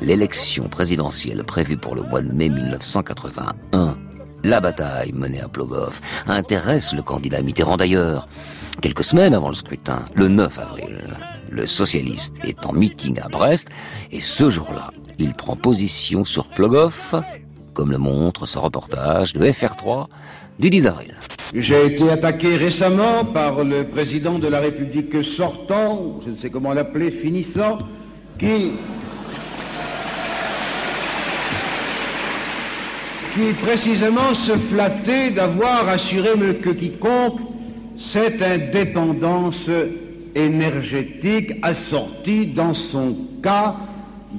[0.00, 3.98] L'élection présidentielle prévue pour le mois de mai 1981,
[4.42, 8.26] la bataille menée à Plogoff, intéresse le candidat Mitterrand d'ailleurs.
[8.80, 11.06] Quelques semaines avant le scrutin, le 9 avril,
[11.50, 13.68] le socialiste est en meeting à Brest
[14.10, 17.14] et ce jour-là, il prend position sur Plogoff
[17.74, 20.06] comme le montre ce reportage de FR3
[20.58, 21.14] du 10 avril.
[21.54, 26.72] J'ai été attaqué récemment par le président de la République sortant, je ne sais comment
[26.72, 27.78] l'appeler, finissant,
[28.38, 28.72] qui,
[33.40, 37.40] qui précisément se flattait d'avoir assuré que quiconque
[37.96, 39.70] cette indépendance
[40.34, 43.76] énergétique assortie dans son cas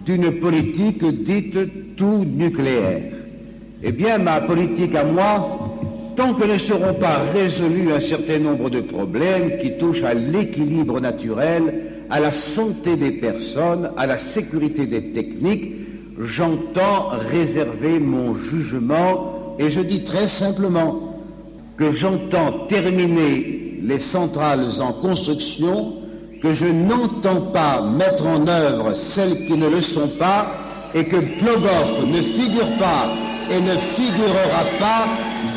[0.05, 3.01] d'une politique dite tout nucléaire.
[3.83, 5.75] Eh bien, ma politique à moi,
[6.15, 11.01] tant que ne seront pas résolus un certain nombre de problèmes qui touchent à l'équilibre
[11.01, 15.80] naturel, à la santé des personnes, à la sécurité des techniques,
[16.25, 21.15] j'entends réserver mon jugement et je dis très simplement
[21.77, 25.93] que j'entends terminer les centrales en construction,
[26.41, 30.55] que je n'entends pas mettre en œuvre celles qui ne le sont pas
[30.93, 33.09] et que Plogoff ne figure pas
[33.49, 35.07] et ne figurera pas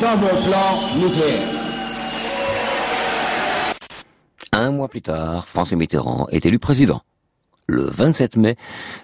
[0.01, 1.49] dans mon plan nucléaire.
[4.51, 7.01] Un mois plus tard, François Mitterrand est élu président.
[7.67, 8.57] Le 27 mai,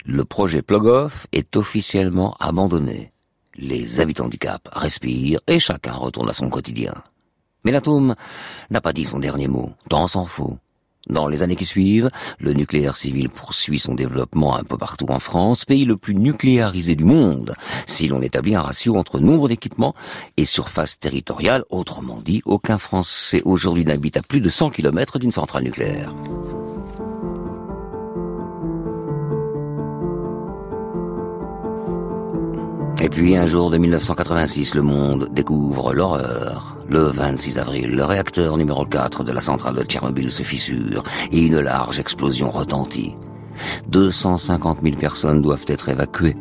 [0.06, 3.12] le projet Plogoff est officiellement abandonné.
[3.56, 6.94] Les habitants du Cap respirent et chacun retourne à son quotidien.
[7.64, 8.16] Mais l'atome
[8.70, 10.58] n'a pas dit son dernier mot, tant s'en faut.
[11.10, 12.10] Dans les années qui suivent,
[12.40, 16.94] le nucléaire civil poursuit son développement un peu partout en France, pays le plus nucléarisé
[16.94, 17.56] du monde,
[17.88, 19.96] si l'on établit un ratio entre nombre d'équipements
[20.38, 21.66] et surface territoriale.
[21.72, 26.14] Autrement dit, aucun Français aujourd'hui n'habite à plus de 100 km d'une centrale nucléaire.
[33.04, 36.78] Et puis un jour de 1986, le monde découvre l'horreur.
[36.88, 41.42] Le 26 avril, le réacteur numéro 4 de la centrale de Tchernobyl se fissure et
[41.42, 43.16] une large explosion retentit.
[43.88, 46.38] 250 000 personnes doivent être évacuées.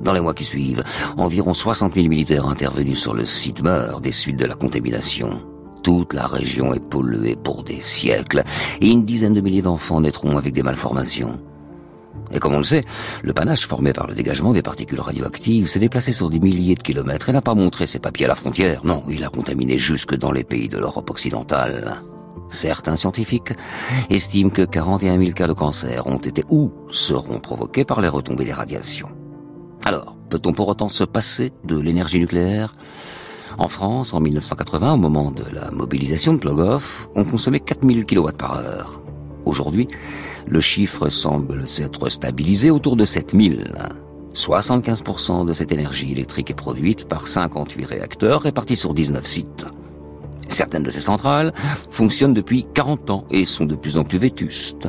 [0.00, 0.82] Dans les mois qui suivent,
[1.18, 5.42] environ 60 000 militaires intervenus sur le site meurent des suites de la contamination.
[5.82, 8.42] Toute la région est polluée pour des siècles
[8.80, 11.38] et une dizaine de milliers d'enfants naîtront avec des malformations.
[12.32, 12.82] Et comme on le sait,
[13.22, 16.82] le panache formé par le dégagement des particules radioactives s'est déplacé sur des milliers de
[16.82, 18.84] kilomètres et n'a pas montré ses papiers à la frontière.
[18.84, 21.96] Non, il a contaminé jusque dans les pays de l'Europe occidentale.
[22.48, 23.52] Certains scientifiques
[24.10, 28.44] estiment que 41 000 cas de cancer ont été ou seront provoqués par les retombées
[28.44, 29.08] des radiations.
[29.84, 32.72] Alors, peut-on pour autant se passer de l'énergie nucléaire?
[33.58, 38.30] En France, en 1980, au moment de la mobilisation de Plogoff, on consommait 4000 kW
[38.36, 39.00] par heure.
[39.44, 39.88] Aujourd'hui,
[40.46, 43.72] le chiffre semble s'être stabilisé autour de 7000.
[44.34, 49.66] 75% de cette énergie électrique est produite par 58 réacteurs répartis sur 19 sites.
[50.48, 51.52] Certaines de ces centrales
[51.90, 54.88] fonctionnent depuis 40 ans et sont de plus en plus vétustes.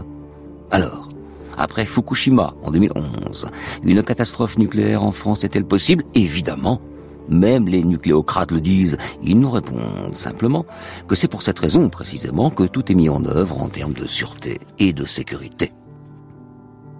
[0.71, 1.09] Alors,
[1.57, 3.47] après Fukushima en 2011,
[3.83, 6.03] une catastrophe nucléaire en France est-elle possible?
[6.13, 6.81] Évidemment.
[7.29, 8.97] Même les nucléocrates le disent.
[9.23, 10.65] Ils nous répondent simplement
[11.07, 14.05] que c'est pour cette raison précisément que tout est mis en œuvre en termes de
[14.05, 15.71] sûreté et de sécurité.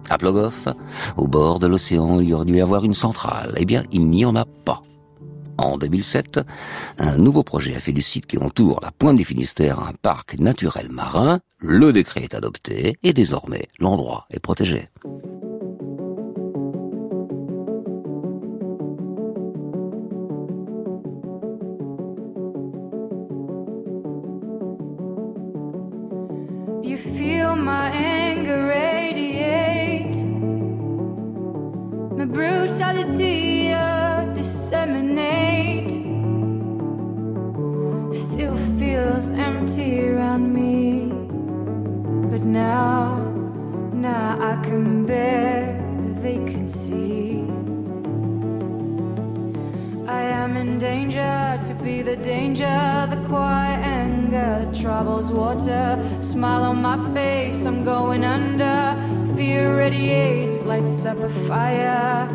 [0.08, 0.68] À Plogoff,
[1.16, 3.54] au bord de l'océan, il y aurait dû y avoir une centrale.
[3.56, 4.82] Eh bien, il n'y en a pas.
[5.58, 6.40] En 2007,
[6.98, 10.38] un nouveau projet a fait du site qui entoure la pointe du Finistère un parc
[10.38, 11.40] naturel marin.
[11.60, 14.88] Le décret est adopté et désormais l'endroit est protégé.
[55.56, 56.22] Water.
[56.22, 58.96] Smile on my face, I'm going under.
[59.36, 62.28] Fear radiates, lights up a fire.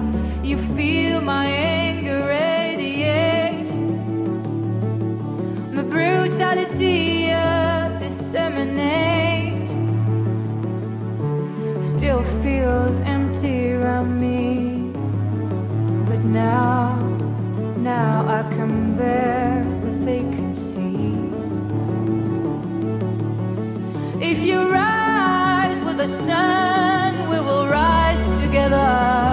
[0.43, 3.71] You feel my anger radiate,
[5.73, 9.67] my brutality uh, disseminate.
[11.83, 14.91] Still feels empty around me,
[16.05, 16.99] but now.
[17.77, 19.70] Now I can bear
[24.31, 29.30] If you rise with the sun, we will rise together.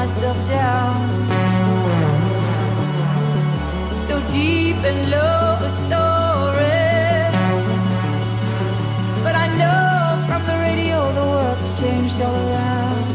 [0.00, 0.96] Myself down.
[4.06, 6.02] So deep and low, so
[6.60, 7.32] red.
[9.24, 9.84] But I know
[10.28, 13.06] from the radio the world's changed all around.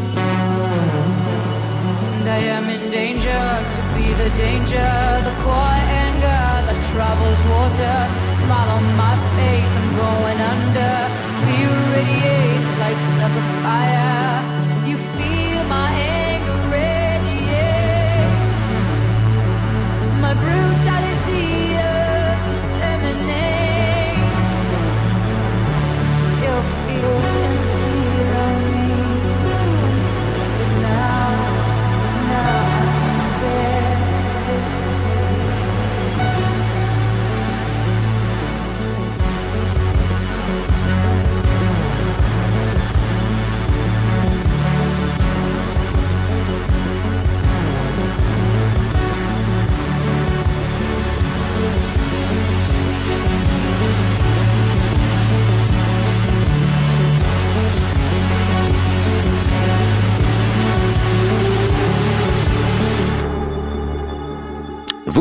[2.18, 4.92] And I am in danger to be the danger,
[5.28, 7.98] the quiet anger that travels water.
[8.42, 10.96] Smile on my face, I'm going under.
[11.44, 14.35] Fear radiates, lights up fire.
[20.46, 21.65] Brutality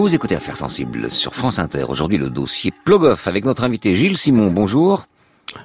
[0.05, 1.85] Vous écoutez Affaires sensibles sur France Inter.
[1.89, 4.51] Aujourd'hui, le dossier Plogoff avec notre invité Gilles Simon.
[4.51, 5.07] Bonjour.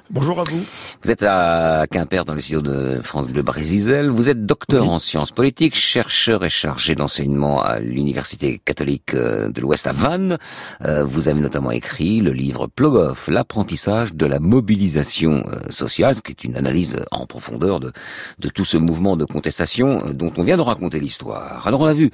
[0.08, 0.64] Bonjour à vous.
[1.02, 4.08] Vous êtes à Quimper dans le studio de France Bleu Brésil.
[4.08, 9.60] Vous êtes docteur en sciences politiques, chercheur et chargé d'enseignement à l'Université catholique euh, de
[9.60, 10.38] l'Ouest à Vannes.
[10.86, 16.22] Euh, vous avez notamment écrit le livre Plogoff, l'apprentissage de la mobilisation euh, sociale, ce
[16.22, 17.92] qui est une analyse en profondeur de,
[18.38, 21.66] de tout ce mouvement de contestation dont on vient de raconter l'histoire.
[21.66, 22.10] Alors on l'a vu,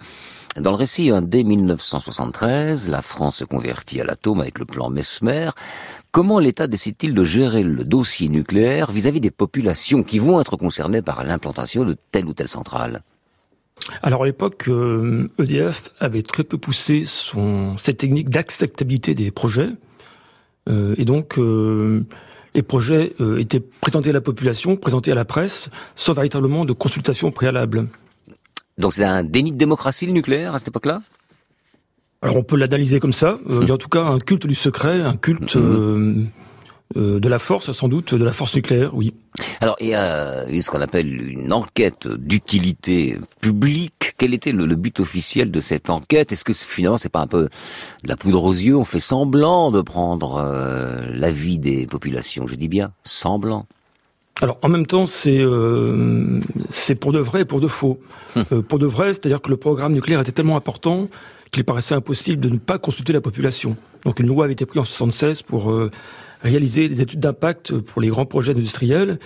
[0.60, 4.90] dans le récit, hein, dès 1973, la France se convertit à l'atome avec le plan
[4.90, 5.50] Mesmer.
[6.12, 11.02] Comment l'État décide-t-il de gérer le dossier nucléaire vis-à-vis des populations qui vont être concernées
[11.02, 13.02] par l'implantation de telle ou telle centrale?
[14.02, 14.68] Alors à l'époque,
[15.38, 17.04] EDF avait très peu poussé
[17.76, 19.70] cette technique d'acceptabilité des projets.
[20.68, 22.04] Euh, et donc, euh,
[22.54, 26.72] les projets euh, étaient présentés à la population, présentés à la presse, sans véritablement de
[26.72, 27.88] consultation préalable.
[28.78, 31.02] Donc c'est un déni de démocratie le nucléaire à cette époque-là?
[32.22, 33.38] Alors on peut l'analyser comme ça.
[33.48, 36.24] Euh, il y a en tout cas un culte du secret, un culte euh,
[36.96, 39.14] euh, de la force, sans doute, de la force nucléaire, oui.
[39.60, 44.14] Alors il y a ce qu'on appelle une enquête d'utilité publique.
[44.18, 46.32] Quel était le, le, but officiel de cette enquête?
[46.32, 47.44] Est-ce que finalement c'est pas un peu
[48.02, 48.76] de la poudre aux yeux?
[48.76, 50.42] On fait semblant de prendre
[51.12, 52.46] l'avis des populations.
[52.46, 53.66] Je dis bien semblant.
[54.42, 57.98] Alors en même temps, c'est euh, c'est pour de vrai et pour de faux.
[58.52, 61.08] Euh, pour de vrai, c'est-à-dire que le programme nucléaire était tellement important
[61.50, 63.76] qu'il paraissait impossible de ne pas consulter la population.
[64.04, 65.90] Donc une loi avait été prise en 76 pour euh,
[66.42, 69.18] réaliser des études d'impact pour les grands projets industriels,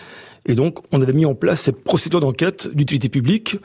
[0.47, 3.57] et donc on avait mis en place cette procédure d'enquête d'utilité publique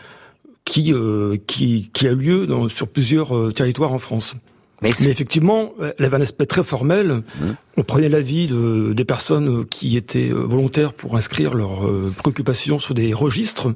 [0.66, 4.36] qui, euh, qui qui a lieu dans, sur plusieurs territoires en France.
[4.82, 7.24] Mais, Mais, effectivement, elle avait un aspect très formel.
[7.40, 7.46] Mmh.
[7.78, 12.94] On prenait l'avis de, des personnes qui étaient volontaires pour inscrire leurs euh, préoccupations sur
[12.94, 13.74] des registres.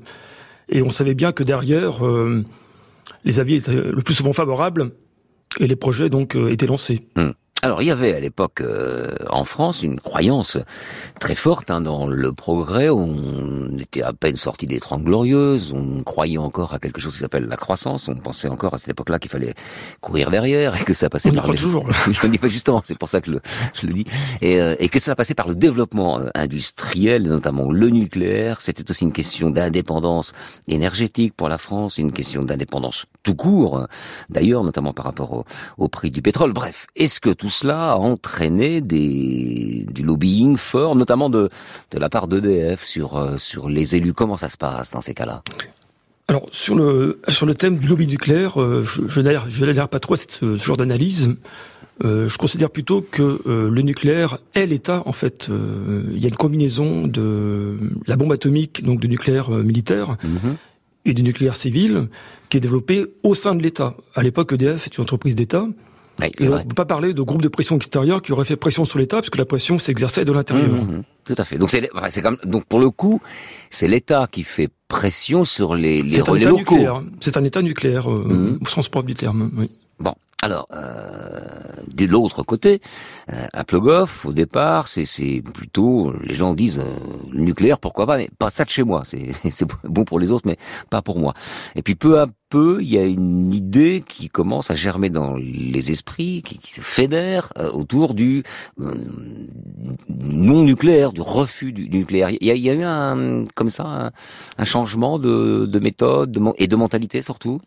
[0.69, 2.43] Et on savait bien que derrière, euh,
[3.25, 4.91] les avis étaient le plus souvent favorables
[5.59, 7.07] et les projets donc euh, étaient lancés.
[7.15, 7.29] Mmh.
[7.61, 10.57] Alors il y avait à l'époque euh, en France une croyance
[11.19, 12.89] très forte hein, dans le progrès.
[12.89, 17.19] On était à peine sorti des Trente Glorieuses, on croyait encore à quelque chose qui
[17.19, 18.07] s'appelle la croissance.
[18.07, 19.55] On pensait encore à cette époque-là qu'il fallait
[19.99, 21.85] courir derrière et que ça passait on par le toujours.
[22.11, 23.41] je ne dis pas justement, c'est pour ça que le,
[23.73, 24.05] je le dis,
[24.41, 28.61] et, euh, et, que cela passait par le développement euh, industriel, notamment le nucléaire.
[28.61, 30.31] C'était aussi une question d'indépendance
[30.69, 33.85] énergétique pour la France, une question d'indépendance tout court.
[34.29, 35.45] D'ailleurs, notamment par rapport au,
[35.77, 36.53] au prix du pétrole.
[36.53, 41.49] Bref, est-ce que tout cela a entraîné des, du lobbying fort, notamment de,
[41.91, 44.13] de la part d'EDF sur, euh, sur les élus.
[44.13, 45.43] Comment ça se passe dans ces cas-là?
[46.29, 50.13] Alors sur le sur le thème du lobby nucléaire, euh, je je n'adhère pas trop
[50.13, 51.35] à cette, ce genre d'analyse.
[52.05, 55.01] Euh, je considère plutôt que euh, le nucléaire est l'État.
[55.07, 60.17] En fait, il y a une combinaison de la bombe atomique, donc du nucléaire militaire,
[60.23, 60.55] -hmm.
[61.05, 62.07] et du nucléaire civil,
[62.49, 63.95] qui est développé au sein de l'État.
[64.13, 65.65] À l'époque, EDF est une entreprise d'État.
[66.19, 68.55] Oui, et on ne peut pas parler de groupe de pression extérieure qui aurait fait
[68.55, 70.69] pression sur l'État, parce que la pression s'exerçait de l'intérieur.
[70.69, 71.57] Mmh, mmh, tout à fait.
[71.57, 71.89] Donc c'est
[72.45, 73.21] donc pour le coup,
[73.69, 76.85] c'est l'État qui fait pression sur les, les relais locaux.
[77.21, 78.59] C'est un État nucléaire euh, mmh.
[78.61, 79.51] au sens propre du terme.
[79.55, 79.69] Oui.
[79.99, 80.13] Bon.
[80.41, 81.41] Alors, euh,
[81.93, 82.79] de l'autre côté,
[83.33, 86.95] euh, à Plogoff, au départ, c'est plutôt, les gens disent, euh,
[87.33, 89.03] nucléaire, pourquoi pas, mais pas ça de chez moi.
[89.51, 90.55] C'est bon pour les autres, mais
[90.89, 91.33] pas pour moi.
[91.75, 95.35] Et puis peu à peu, il y a une idée qui commence à germer dans
[95.35, 98.43] les esprits, qui, se fédère autour du
[98.79, 98.95] euh,
[100.07, 102.29] non nucléaire, du refus du, nucléaire.
[102.29, 104.11] Il y, a, y, a, eu un, comme ça,
[104.57, 107.59] un, changement de, de méthode de, et de mentalité surtout?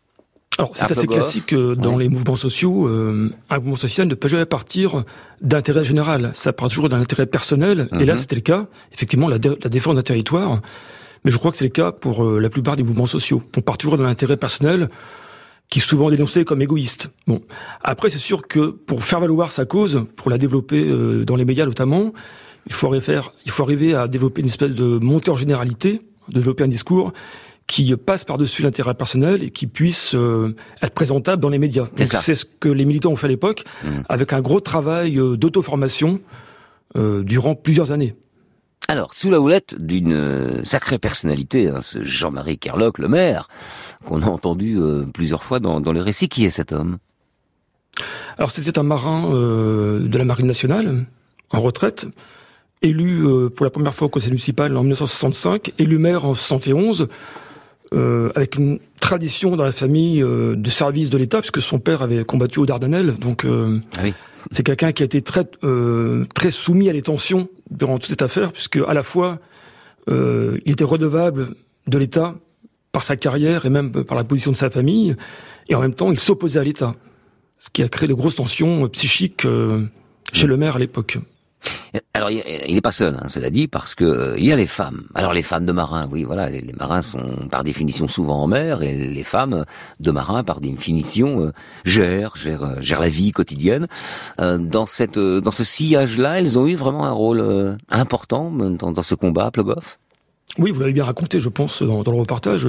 [0.62, 2.04] Alors c'est assez classique euh, dans ouais.
[2.04, 2.86] les mouvements sociaux.
[2.86, 5.02] Euh, un mouvement social ne peut jamais partir
[5.40, 6.30] d'intérêt général.
[6.34, 7.88] Ça part toujours d'un intérêt personnel.
[7.98, 8.68] Et là, c'était le cas.
[8.92, 10.60] Effectivement, la, dé la défense d'un territoire.
[11.24, 13.42] Mais je crois que c'est le cas pour euh, la plupart des mouvements sociaux.
[13.56, 14.88] On part toujours d'un intérêt personnel
[15.68, 17.10] qui est souvent dénoncé comme égoïste.
[17.26, 17.42] Bon,
[17.82, 21.44] après, c'est sûr que pour faire valoir sa cause, pour la développer euh, dans les
[21.44, 22.12] médias notamment,
[22.66, 26.62] il faut, faire, il faut arriver à développer une espèce de montée en généralité, développer
[26.62, 27.12] un discours
[27.72, 31.86] qui passe par-dessus l'intérêt personnel et qui puisse euh, être présentable dans les médias.
[32.04, 34.00] C'est ce que les militants ont fait à l'époque, mmh.
[34.10, 36.20] avec un gros travail euh, d'auto-formation
[36.96, 38.14] euh, durant plusieurs années.
[38.88, 43.48] Alors, sous la houlette d'une sacrée personnalité, hein, ce Jean-Marie Kerlock, le maire,
[44.04, 46.98] qu'on a entendu euh, plusieurs fois dans, dans le récit, qui est cet homme?
[48.36, 51.06] Alors, c'était un marin de la Marine nationale,
[51.50, 52.06] en retraite,
[52.82, 57.08] élu pour la première fois au conseil municipal en 1965, élu maire en 71,
[57.92, 62.02] euh, avec une tradition dans la famille euh, de service de l'État, puisque son père
[62.02, 63.14] avait combattu aux Dardanelles.
[63.18, 64.14] Donc, euh, ah oui.
[64.50, 68.22] c'est quelqu'un qui a été très, euh, très soumis à des tensions durant toute cette
[68.22, 69.38] affaire, puisque à la fois,
[70.08, 71.54] euh, il était redevable
[71.86, 72.34] de l'État
[72.92, 75.16] par sa carrière et même par la position de sa famille,
[75.68, 76.94] et en même temps, il s'opposait à l'État.
[77.58, 80.48] Ce qui a créé de grosses tensions psychiques chez oui.
[80.48, 81.18] le maire à l'époque.
[82.14, 84.66] Alors, il n'est pas seul, hein, cela dit, parce que euh, il y a les
[84.66, 85.04] femmes.
[85.14, 88.82] Alors, les femmes de marins, oui, voilà, les, marins sont par définition souvent en mer,
[88.82, 89.64] et les femmes
[90.00, 91.52] de marins, par définition, euh,
[91.84, 93.86] gèrent, gèrent, euh, gèrent la vie quotidienne.
[94.38, 99.14] Dans cette, dans ce sillage-là, elles ont eu vraiment un rôle important dans, dans, ce
[99.14, 99.98] combat Plogoff?
[100.58, 102.66] Oui, vous l'avez bien raconté, je pense, dans, dans le reportage.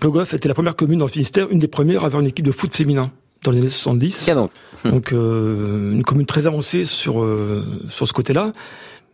[0.00, 2.46] Plogoff était la première commune dans le Finistère, une des premières à avoir une équipe
[2.46, 3.10] de foot féminin
[3.44, 4.30] dans les années 70.
[4.34, 4.50] donc,
[4.84, 8.52] donc euh, une commune très avancée sur euh, sur ce côté-là,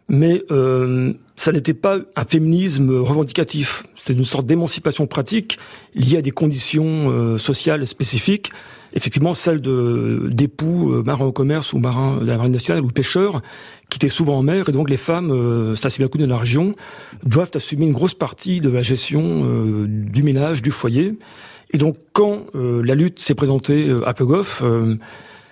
[0.08, 3.84] mais euh, ça n'était pas un féminisme revendicatif.
[4.00, 5.58] C'est une sorte d'émancipation pratique
[5.94, 8.50] liée à des conditions sociales spécifiques.
[8.92, 12.88] Effectivement, celle de d'époux euh, marins au commerce ou marins de la marine nationale ou
[12.88, 13.40] pêcheurs
[13.88, 16.34] qui étaient souvent en mer et donc les femmes, euh, c'est assez bien connu dans
[16.34, 16.74] la région,
[17.24, 21.14] doivent assumer une grosse partie de la gestion euh, du ménage, du foyer.
[21.72, 24.96] Et donc, quand euh, la lutte s'est présentée euh, à Plogoff, euh,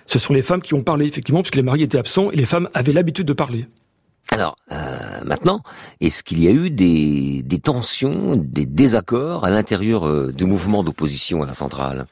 [0.05, 2.45] ce sont les femmes qui ont parlé, effectivement, puisque les maris étaient absents et les
[2.45, 3.67] femmes avaient l'habitude de parler.
[4.31, 4.55] Alors,
[5.25, 5.63] maintenant,
[6.01, 11.41] est-ce qu'il y a eu des, des tensions, des désaccords à l'intérieur du mouvement d'opposition
[11.41, 12.05] à la centrale?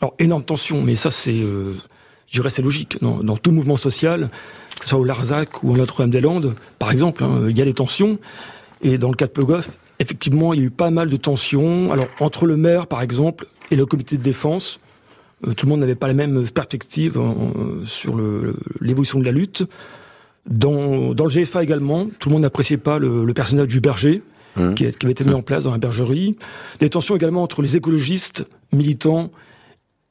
[0.00, 3.00] Alors, énorme tension, mais ça, c'est, je dirais, c'est logique.
[3.00, 4.28] Dans, dans, tout mouvement social,
[4.76, 7.74] que ce soit au Larzac ou en Notre-Dame-des-Landes, par exemple, hein, il y a des
[7.74, 8.18] tensions.
[8.82, 9.70] Et dans le cas de Plogoff,
[10.00, 11.92] effectivement, il y a eu pas mal de tensions.
[11.92, 14.80] Alors, entre le maire, par exemple, et le comité de défense,
[15.46, 19.32] euh, tout le monde n'avait pas la même perspective euh, sur le, l'évolution de la
[19.32, 19.64] lutte.
[20.48, 24.22] Dans, dans le GFA également, tout le monde n'appréciait pas le, le, personnage du berger
[24.56, 24.74] mmh.
[24.74, 26.34] qui, qui, avait été mis en place dans la bergerie.
[26.80, 29.30] Des tensions également entre les écologistes, militants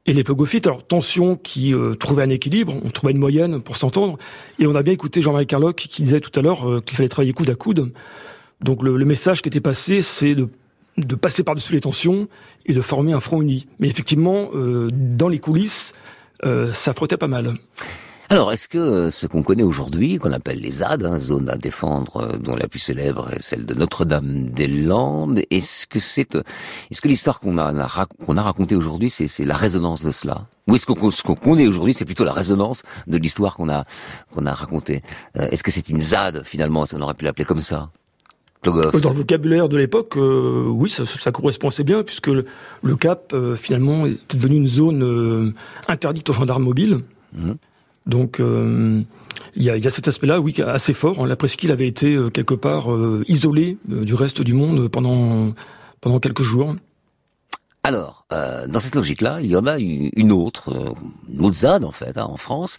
[0.05, 0.67] et les plogophytes.
[0.67, 4.17] Alors, tensions qui euh, trouvaient un équilibre, on trouvait une moyenne pour s'entendre.
[4.57, 7.09] Et on a bien écouté Jean-Marie Carlock qui disait tout à l'heure euh, qu'il fallait
[7.09, 7.91] travailler coude à coude.
[8.61, 10.49] Donc, le, le message qui était passé, c'est de,
[10.97, 12.27] de passer par-dessus les tensions
[12.65, 13.67] et de former un front uni.
[13.79, 15.93] Mais effectivement, euh, dans les coulisses,
[16.45, 17.55] euh, ça frottait pas mal.
[18.31, 22.37] Alors, est-ce que ce qu'on connaît aujourd'hui, qu'on appelle les ZAD, hein, zones à défendre,
[22.37, 26.35] dont la plus célèbre est celle de Notre-Dame-des-Landes, est-ce que c'est,
[26.91, 27.73] est-ce que l'histoire qu'on a,
[28.23, 30.45] qu'on a racontée aujourd'hui, c'est, c'est la résonance de cela?
[30.67, 33.85] Ou est-ce qu'on, ce qu'on connaît aujourd'hui, c'est plutôt la résonance de l'histoire qu'on a,
[34.31, 35.01] qu'on a racontée?
[35.35, 37.89] Euh, Est-ce que c'est une ZAD, finalement, on aurait pu l'appeler comme ça
[38.61, 38.99] Plogoff.
[39.01, 42.45] Dans le vocabulaire de l'époque, euh, oui, ça, ça, correspond assez bien, puisque le,
[42.83, 45.53] le Cap, euh, finalement, est devenu une zone euh,
[45.87, 46.99] interdite aux gendarmes mobiles.
[47.33, 47.53] Mmh.
[48.05, 51.27] Donc, il y, a, y, a, cet aspect-là, oui, assez fort.
[51.27, 52.87] La presqu'île avait été quelque part
[53.27, 55.53] isolée du reste du monde pendant
[56.01, 56.75] pendant quelques jours.
[57.83, 60.95] Alors, euh, dans cette logique-là, il y en a une autre,
[61.29, 62.77] une autre ZAD en fait, hein, en France,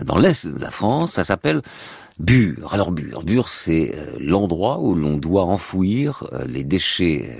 [0.00, 1.60] dans l'est de la France, ça s'appelle
[2.18, 2.74] Bure.
[2.74, 7.30] Alors Bure, Bure, c'est l'endroit où l'on doit enfouir les déchets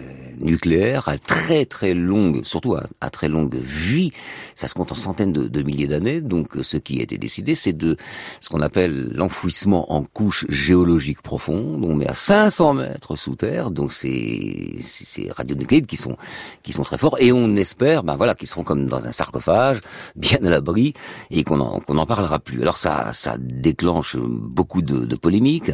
[0.41, 4.13] nucléaire à très très longue, surtout à, à, très longue vie.
[4.55, 6.21] Ça se compte en centaines de, de milliers d'années.
[6.21, 7.97] Donc, ce qui a été décidé, c'est de
[8.41, 11.85] ce qu'on appelle l'enfouissement en couche géologique profonde.
[11.85, 13.71] On met à 500 mètres sous terre.
[13.71, 16.17] Donc, c'est ces radionucléides qui sont
[16.63, 19.81] qui sont très forts et on espère, ben voilà, qu'ils seront comme dans un sarcophage,
[20.17, 20.95] bien à l'abri
[21.31, 22.61] et qu'on en qu'on en parlera plus.
[22.63, 25.73] Alors ça ça déclenche beaucoup de, de polémiques,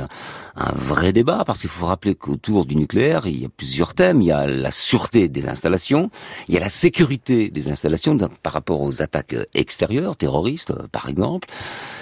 [0.56, 4.22] un vrai débat parce qu'il faut rappeler qu'autour du nucléaire, il y a plusieurs thèmes.
[4.22, 6.10] Il y a la sûreté des installations,
[6.48, 11.48] il y a la sécurité des installations par rapport aux attaques extérieures, terroristes par exemple,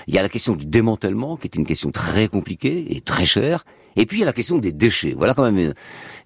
[0.07, 3.27] il y a la question du démantèlement qui est une question très compliquée et très
[3.27, 3.65] chère,
[3.97, 5.15] et puis il y a la question des déchets.
[5.17, 5.75] Voilà quand même une,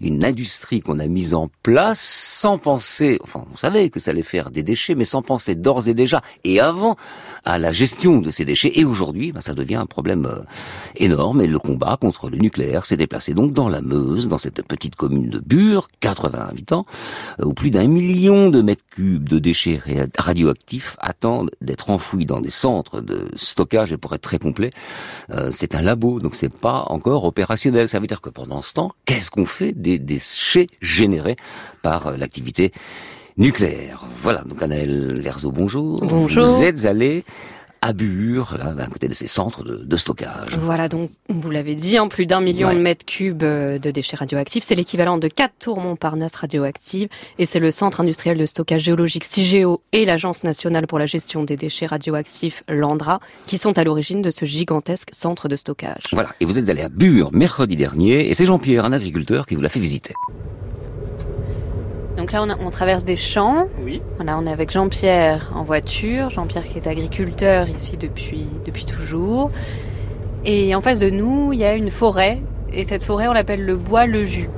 [0.00, 4.22] une industrie qu'on a mise en place sans penser, enfin on savait que ça allait
[4.22, 6.96] faire des déchets, mais sans penser d'ores et déjà et avant
[7.46, 8.72] à la gestion de ces déchets.
[8.74, 10.42] Et aujourd'hui, ben, ça devient un problème euh,
[10.96, 11.40] énorme.
[11.40, 14.96] Et le combat contre le nucléaire s'est déplacé donc dans la Meuse, dans cette petite
[14.96, 16.84] commune de Bure, 80 habitants,
[17.40, 19.80] euh, où plus d'un million de mètres cubes de déchets
[20.18, 23.92] radioactifs attendent d'être enfouis dans des centres de stockage.
[23.92, 24.70] Et pour être très complet,
[25.30, 27.88] euh, c'est un labo, donc c'est pas encore opérationnel.
[27.88, 31.36] Ça veut dire que pendant ce temps, qu'est-ce qu'on fait des déchets générés
[31.82, 32.72] par l'activité
[33.36, 34.04] nucléaire.
[34.22, 36.00] Voilà, donc Anaël Verzo, bonjour.
[36.04, 36.46] Bonjour.
[36.46, 37.24] Vous êtes allé
[37.82, 40.48] à Bure, là, d'un côté de ces centres de, de, stockage.
[40.58, 42.74] Voilà, donc vous l'avez dit, en plus d'un million ouais.
[42.74, 47.08] de mètres cubes de déchets radioactifs, c'est l'équivalent de quatre tours Montparnasse radioactives,
[47.38, 51.44] et c'est le centre industriel de stockage géologique CIGEO et l'Agence nationale pour la gestion
[51.44, 56.02] des déchets radioactifs, l'ANDRA, qui sont à l'origine de ce gigantesque centre de stockage.
[56.12, 59.54] Voilà, et vous êtes allé à Bure mercredi dernier, et c'est Jean-Pierre, un agriculteur, qui
[59.54, 60.14] vous l'a fait visiter.
[62.16, 63.66] Donc là, on, a, on, traverse des champs.
[63.80, 64.00] Oui.
[64.16, 66.30] Voilà, on est avec Jean-Pierre en voiture.
[66.30, 69.50] Jean-Pierre qui est agriculteur ici depuis, depuis toujours.
[70.44, 72.40] Et en face de nous, il y a une forêt.
[72.72, 74.48] Et cette forêt, on l'appelle le bois le jus.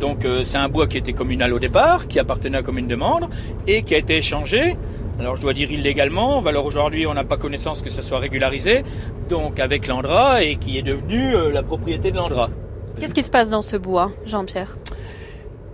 [0.00, 2.88] Donc euh, c'est un bois qui était communal au départ, qui appartenait à la commune
[2.88, 3.28] de Mandre
[3.66, 4.76] et qui a été échangé
[5.20, 8.82] Alors je dois dire illégalement, alors aujourd'hui on n'a pas connaissance que ça soit régularisé,
[9.28, 12.50] donc avec l'Andra et qui est devenu euh, la propriété de l'Andra.
[12.98, 14.76] Qu'est-ce qui se passe dans ce bois, Jean-Pierre?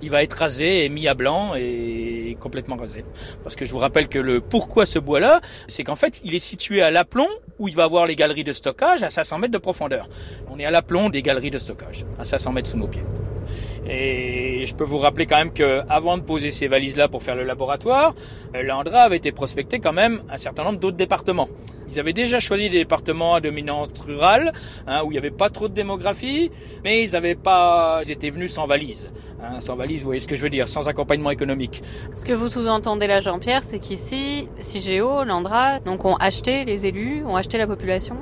[0.03, 3.05] Il va être rasé et mis à blanc et complètement rasé.
[3.43, 6.41] Parce que je vous rappelle que le pourquoi ce bois-là, c'est qu'en fait, il est
[6.41, 7.29] situé à l'aplomb
[7.59, 10.09] où il va avoir les galeries de stockage à 500 mètres de profondeur.
[10.51, 13.05] On est à l'aplomb des galeries de stockage, à 500 mètres sous nos pieds.
[13.89, 17.45] Et je peux vous rappeler quand même qu'avant de poser ces valises-là pour faire le
[17.45, 18.15] laboratoire,
[18.55, 21.49] euh, l'Andra avait été prospecté quand même un certain nombre d'autres départements.
[21.93, 24.53] Ils avaient déjà choisi des départements à dominante rurale,
[24.87, 26.53] hein, où il n'y avait pas trop de démographie,
[26.85, 29.11] mais ils avaient pas, ils étaient venus sans valise.
[29.43, 31.83] Hein, sans valise, vous voyez ce que je veux dire, sans accompagnement économique.
[32.15, 37.25] Ce que vous sous-entendez là, Jean-Pierre, c'est qu'ici, CIGEO, l'Andra, donc ont acheté les élus,
[37.25, 38.17] ont acheté la population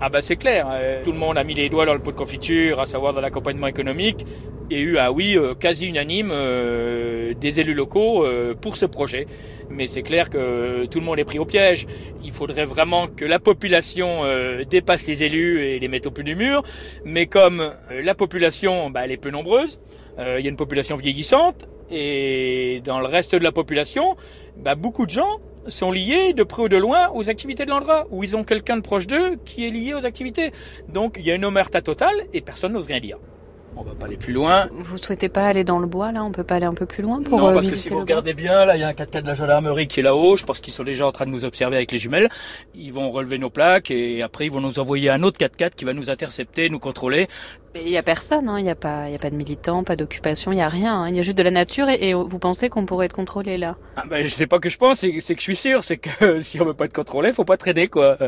[0.00, 2.10] ah bah c'est clair, euh, tout le monde a mis les doigts dans le pot
[2.10, 4.26] de confiture, à savoir dans l'accompagnement économique.
[4.70, 8.26] Il y a eu un oui euh, quasi unanime euh, des élus locaux
[8.60, 9.26] pour ce projet.
[9.70, 11.86] Mais c'est clair que tout le monde est pris au piège.
[12.22, 14.22] Il faudrait vraiment que la population
[14.68, 16.62] dépasse les élus et les mette au plus du mur.
[17.04, 19.80] Mais comme la population, bah, elle est peu nombreuse,
[20.18, 24.16] il y a une population vieillissante, et dans le reste de la population,
[24.56, 28.06] bah, beaucoup de gens sont liés de près ou de loin aux activités de l'Andra,
[28.10, 30.52] où ils ont quelqu'un de proche d'eux qui est lié aux activités.
[30.88, 33.18] Donc il y a une omerta totale et personne n'ose rien dire.
[33.76, 34.68] On va pas aller plus loin.
[34.72, 36.22] Vous souhaitez pas aller dans le bois là?
[36.22, 37.98] On peut pas aller un peu plus loin pour Non, euh, parce que si vous
[37.98, 40.36] regardez bien, là, il y a un 4 de la gendarmerie qui est là-haut.
[40.36, 42.28] Je pense qu'ils sont déjà en train de nous observer avec les jumelles.
[42.74, 45.84] Ils vont relever nos plaques et après ils vont nous envoyer un autre 4x4 qui
[45.84, 47.26] va nous intercepter, nous contrôler.
[47.76, 48.58] Il y a personne, hein.
[48.58, 50.68] il n'y a pas, il y a pas de militants, pas d'occupation, il y a
[50.68, 51.02] rien.
[51.02, 51.08] hein.
[51.08, 53.58] Il y a juste de la nature et, et vous pensez qu'on pourrait être contrôlé
[53.58, 53.76] là?
[53.96, 55.96] Ah, ben, je sais pas que je pense, c'est c'est que je suis sûr, c'est
[55.96, 58.16] que si on veut pas être contrôlé, faut pas traîner quoi.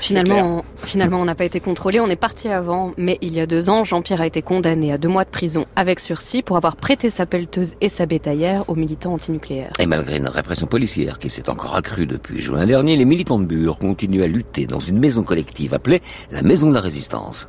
[0.00, 3.40] Finalement, on, finalement, on n'a pas été contrôlé, on est parti avant, mais il y
[3.40, 6.56] a deux ans, Jean-Pierre a été condamné à deux mois de prison avec sursis pour
[6.56, 9.72] avoir prêté sa pelleteuse et sa bétaillère aux militants antinucléaires.
[9.80, 13.44] Et malgré une répression policière qui s'est encore accrue depuis juin dernier, les militants de
[13.44, 17.48] Bure continuent à lutter dans une maison collective appelée la Maison de la Résistance.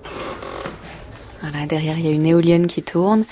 [1.43, 3.25] Voilà, derrière, il y a une éolienne qui tourne,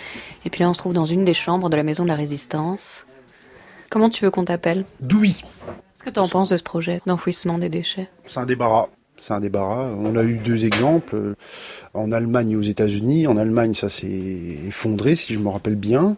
[0.45, 2.15] et puis là, on se trouve dans une des chambres de la Maison de la
[2.15, 3.05] Résistance.
[3.89, 5.41] Comment tu veux qu'on t'appelle Douy.
[5.41, 8.87] Qu'est-ce que tu en penses de ce projet d'enfouissement des déchets C'est un débarras.
[9.17, 9.91] C'est un débarras.
[9.97, 11.15] On a eu deux exemples.
[11.15, 11.35] euh,
[11.93, 13.27] En Allemagne et aux États-Unis.
[13.27, 14.07] En Allemagne, ça s'est
[14.67, 16.17] effondré, si je me rappelle bien.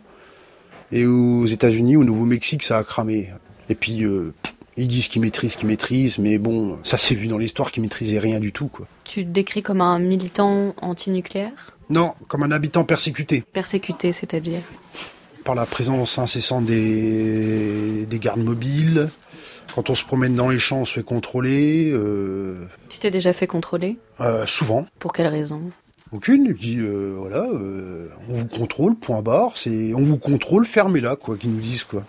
[0.92, 3.30] Et aux États-Unis, au Nouveau-Mexique, ça a cramé.
[3.70, 4.34] Et puis, euh,
[4.78, 8.20] ils disent qu'ils maîtrisent, qu'ils maîtrisent, mais bon, ça s'est vu dans l'histoire qu'ils maîtrisaient
[8.20, 8.88] rien du tout, quoi.
[9.04, 11.52] Tu te décris comme un militant antinucléaire?
[11.90, 14.62] Non, comme un habitant persécuté Persécuté, c'est-à-dire?
[15.44, 19.10] Par la présence incessante des, des gardes mobiles.
[19.76, 21.92] Quand on se promène dans les champs, on se fait contrôler.
[21.94, 23.98] euh, Tu t'es déjà fait contrôler?
[24.22, 24.86] euh, souvent.
[25.00, 25.72] Pour quelle raison?
[26.12, 26.46] Aucune.
[26.46, 29.52] Il dit, euh, voilà, euh, on vous contrôle, point barre.
[29.56, 32.04] C'est, on vous contrôle, fermez-la, quoi, qu'ils nous disent, quoi.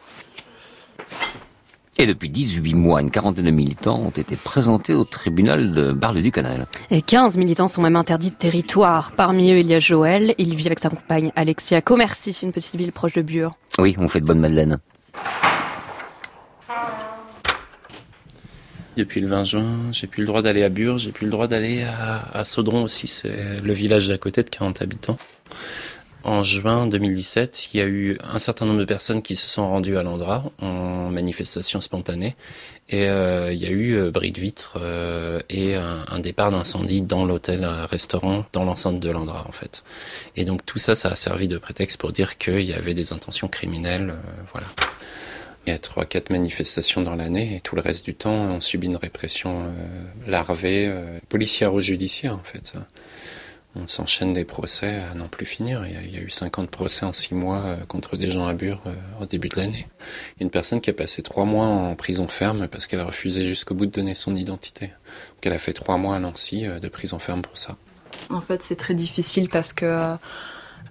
[1.97, 6.67] Et depuis 18 mois, une quarantaine de militants ont été présentés au tribunal de Bar-le-Duc-Canal.
[6.91, 9.13] Et 15 militants sont même interdits de territoire.
[9.13, 10.35] Parmi eux, il y a Joël.
[10.39, 13.53] Il vit avec sa compagne Alexia Commercy, une petite ville proche de Bure.
[13.79, 14.81] Oui, on fait de bonnes madeleines.
[18.97, 21.47] Depuis le 20 juin, j'ai plus le droit d'aller à Bure, j'ai plus le droit
[21.49, 25.17] d'aller à, à Saudron aussi, c'est le village d'à côté de 40 habitants.
[26.25, 29.69] En juin 2017, il y a eu un certain nombre de personnes qui se sont
[29.69, 32.35] rendues à l'Andra en manifestation spontanée
[32.89, 37.03] et euh, il y a eu euh, bris de vitres euh, et un, départ d'incendie
[37.03, 39.85] dans l'hôtel-restaurant dans l'enceinte de l'Andra en fait.
[40.35, 43.13] Et donc tout ça, ça a servi de prétexte pour dire qu'il y avait des
[43.13, 44.69] intentions criminelles, euh, voilà.
[45.67, 48.61] Il y a trois, quatre manifestations dans l'année et tout le reste du temps, on
[48.61, 49.71] subit une répression euh,
[50.27, 52.75] larvée, euh, policière ou judiciaire en fait.
[53.77, 55.85] On s'enchaîne des procès à n'en plus finir.
[55.87, 58.81] Il y, a, eu 50 procès en six mois euh, contre des gens à Bure
[58.87, 59.89] euh, au début de l'année.
[60.41, 63.75] Une personne qui a passé trois mois en prison ferme parce qu'elle a refusé jusqu'au
[63.75, 64.87] bout de donner son identité.
[64.87, 67.77] Donc elle a fait trois mois à Nancy euh, de prison ferme pour ça.
[68.31, 70.15] En fait, c'est très difficile parce que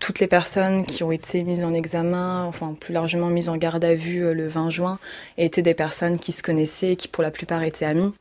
[0.01, 3.85] toutes les personnes qui ont été mises en examen, enfin plus largement mises en garde
[3.85, 4.99] à vue le 20 juin,
[5.37, 8.13] étaient des personnes qui se connaissaient et qui pour la plupart étaient amies.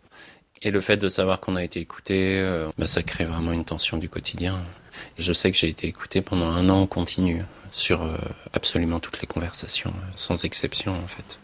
[0.64, 3.64] Et le fait de savoir qu'on a été écouté, euh, bah, ça crée vraiment une
[3.64, 4.60] tension du quotidien.
[5.18, 7.42] Je sais que j'ai été écouté pendant un an en continu
[7.72, 8.16] sur euh,
[8.52, 11.40] absolument toutes les conversations, euh, sans exception en fait.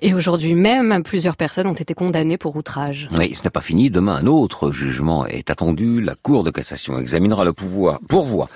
[0.00, 3.08] Et aujourd'hui même, plusieurs personnes ont été condamnées pour outrage.
[3.18, 3.90] Oui, ce n'est pas fini.
[3.90, 6.00] Demain, un autre jugement est attendu.
[6.00, 8.48] La Cour de cassation examinera le pouvoir, pourvoi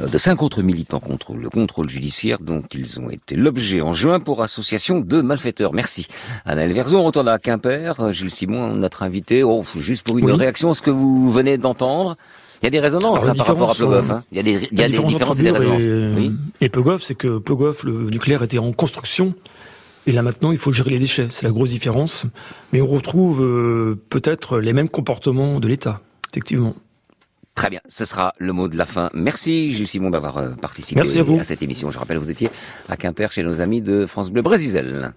[0.00, 3.92] euh, de cinq autres militants contre le contrôle judiciaire dont ils ont été l'objet en
[3.92, 5.72] juin pour association de malfaiteurs.
[5.72, 6.06] Merci.
[6.44, 8.00] Anna Verzon, on retourne à Quimper.
[8.00, 9.42] Euh, Gilles Simon, notre invité.
[9.42, 10.32] Oh, juste pour une Oui.
[10.32, 12.16] réaction à ce que vous venez d'entendre.
[12.62, 14.10] Il y a des résonances Alors, hein, par rapport à Plogoff.
[14.10, 14.24] euh, hein.
[14.32, 15.82] Il y a des, il y a des différence différences et des résonances.
[15.82, 16.32] Et, Oui.
[16.62, 19.34] et Plogoff, c'est que Plogoff, le nucléaire était en construction.
[20.06, 21.28] Et là maintenant, il faut gérer les déchets.
[21.30, 22.26] C'est la grosse différence.
[22.72, 26.00] Mais on retrouve euh, peut-être les mêmes comportements de l'État,
[26.30, 26.74] effectivement.
[27.54, 29.10] Très bien, ce sera le mot de la fin.
[29.14, 31.38] Merci Gilles Simon d'avoir euh, participé Merci à, vous.
[31.38, 31.90] à cette émission.
[31.90, 32.50] Je rappelle, vous étiez
[32.88, 35.12] à Quimper chez nos amis de France Bleu Brésil.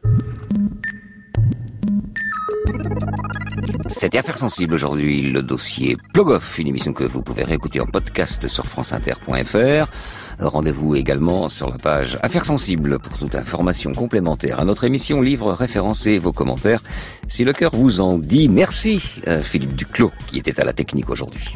[3.90, 8.48] C'était Affaires Sensibles aujourd'hui, le dossier Plogoff, une émission que vous pouvez réécouter en podcast
[8.48, 9.92] sur franceinter.fr.
[10.40, 15.52] Rendez-vous également sur la page Affaires Sensibles pour toute information complémentaire à notre émission, livre,
[15.52, 16.84] référencé, vos commentaires.
[17.28, 21.10] Si le cœur vous en dit, merci euh, Philippe Duclos qui était à la technique
[21.10, 21.56] aujourd'hui.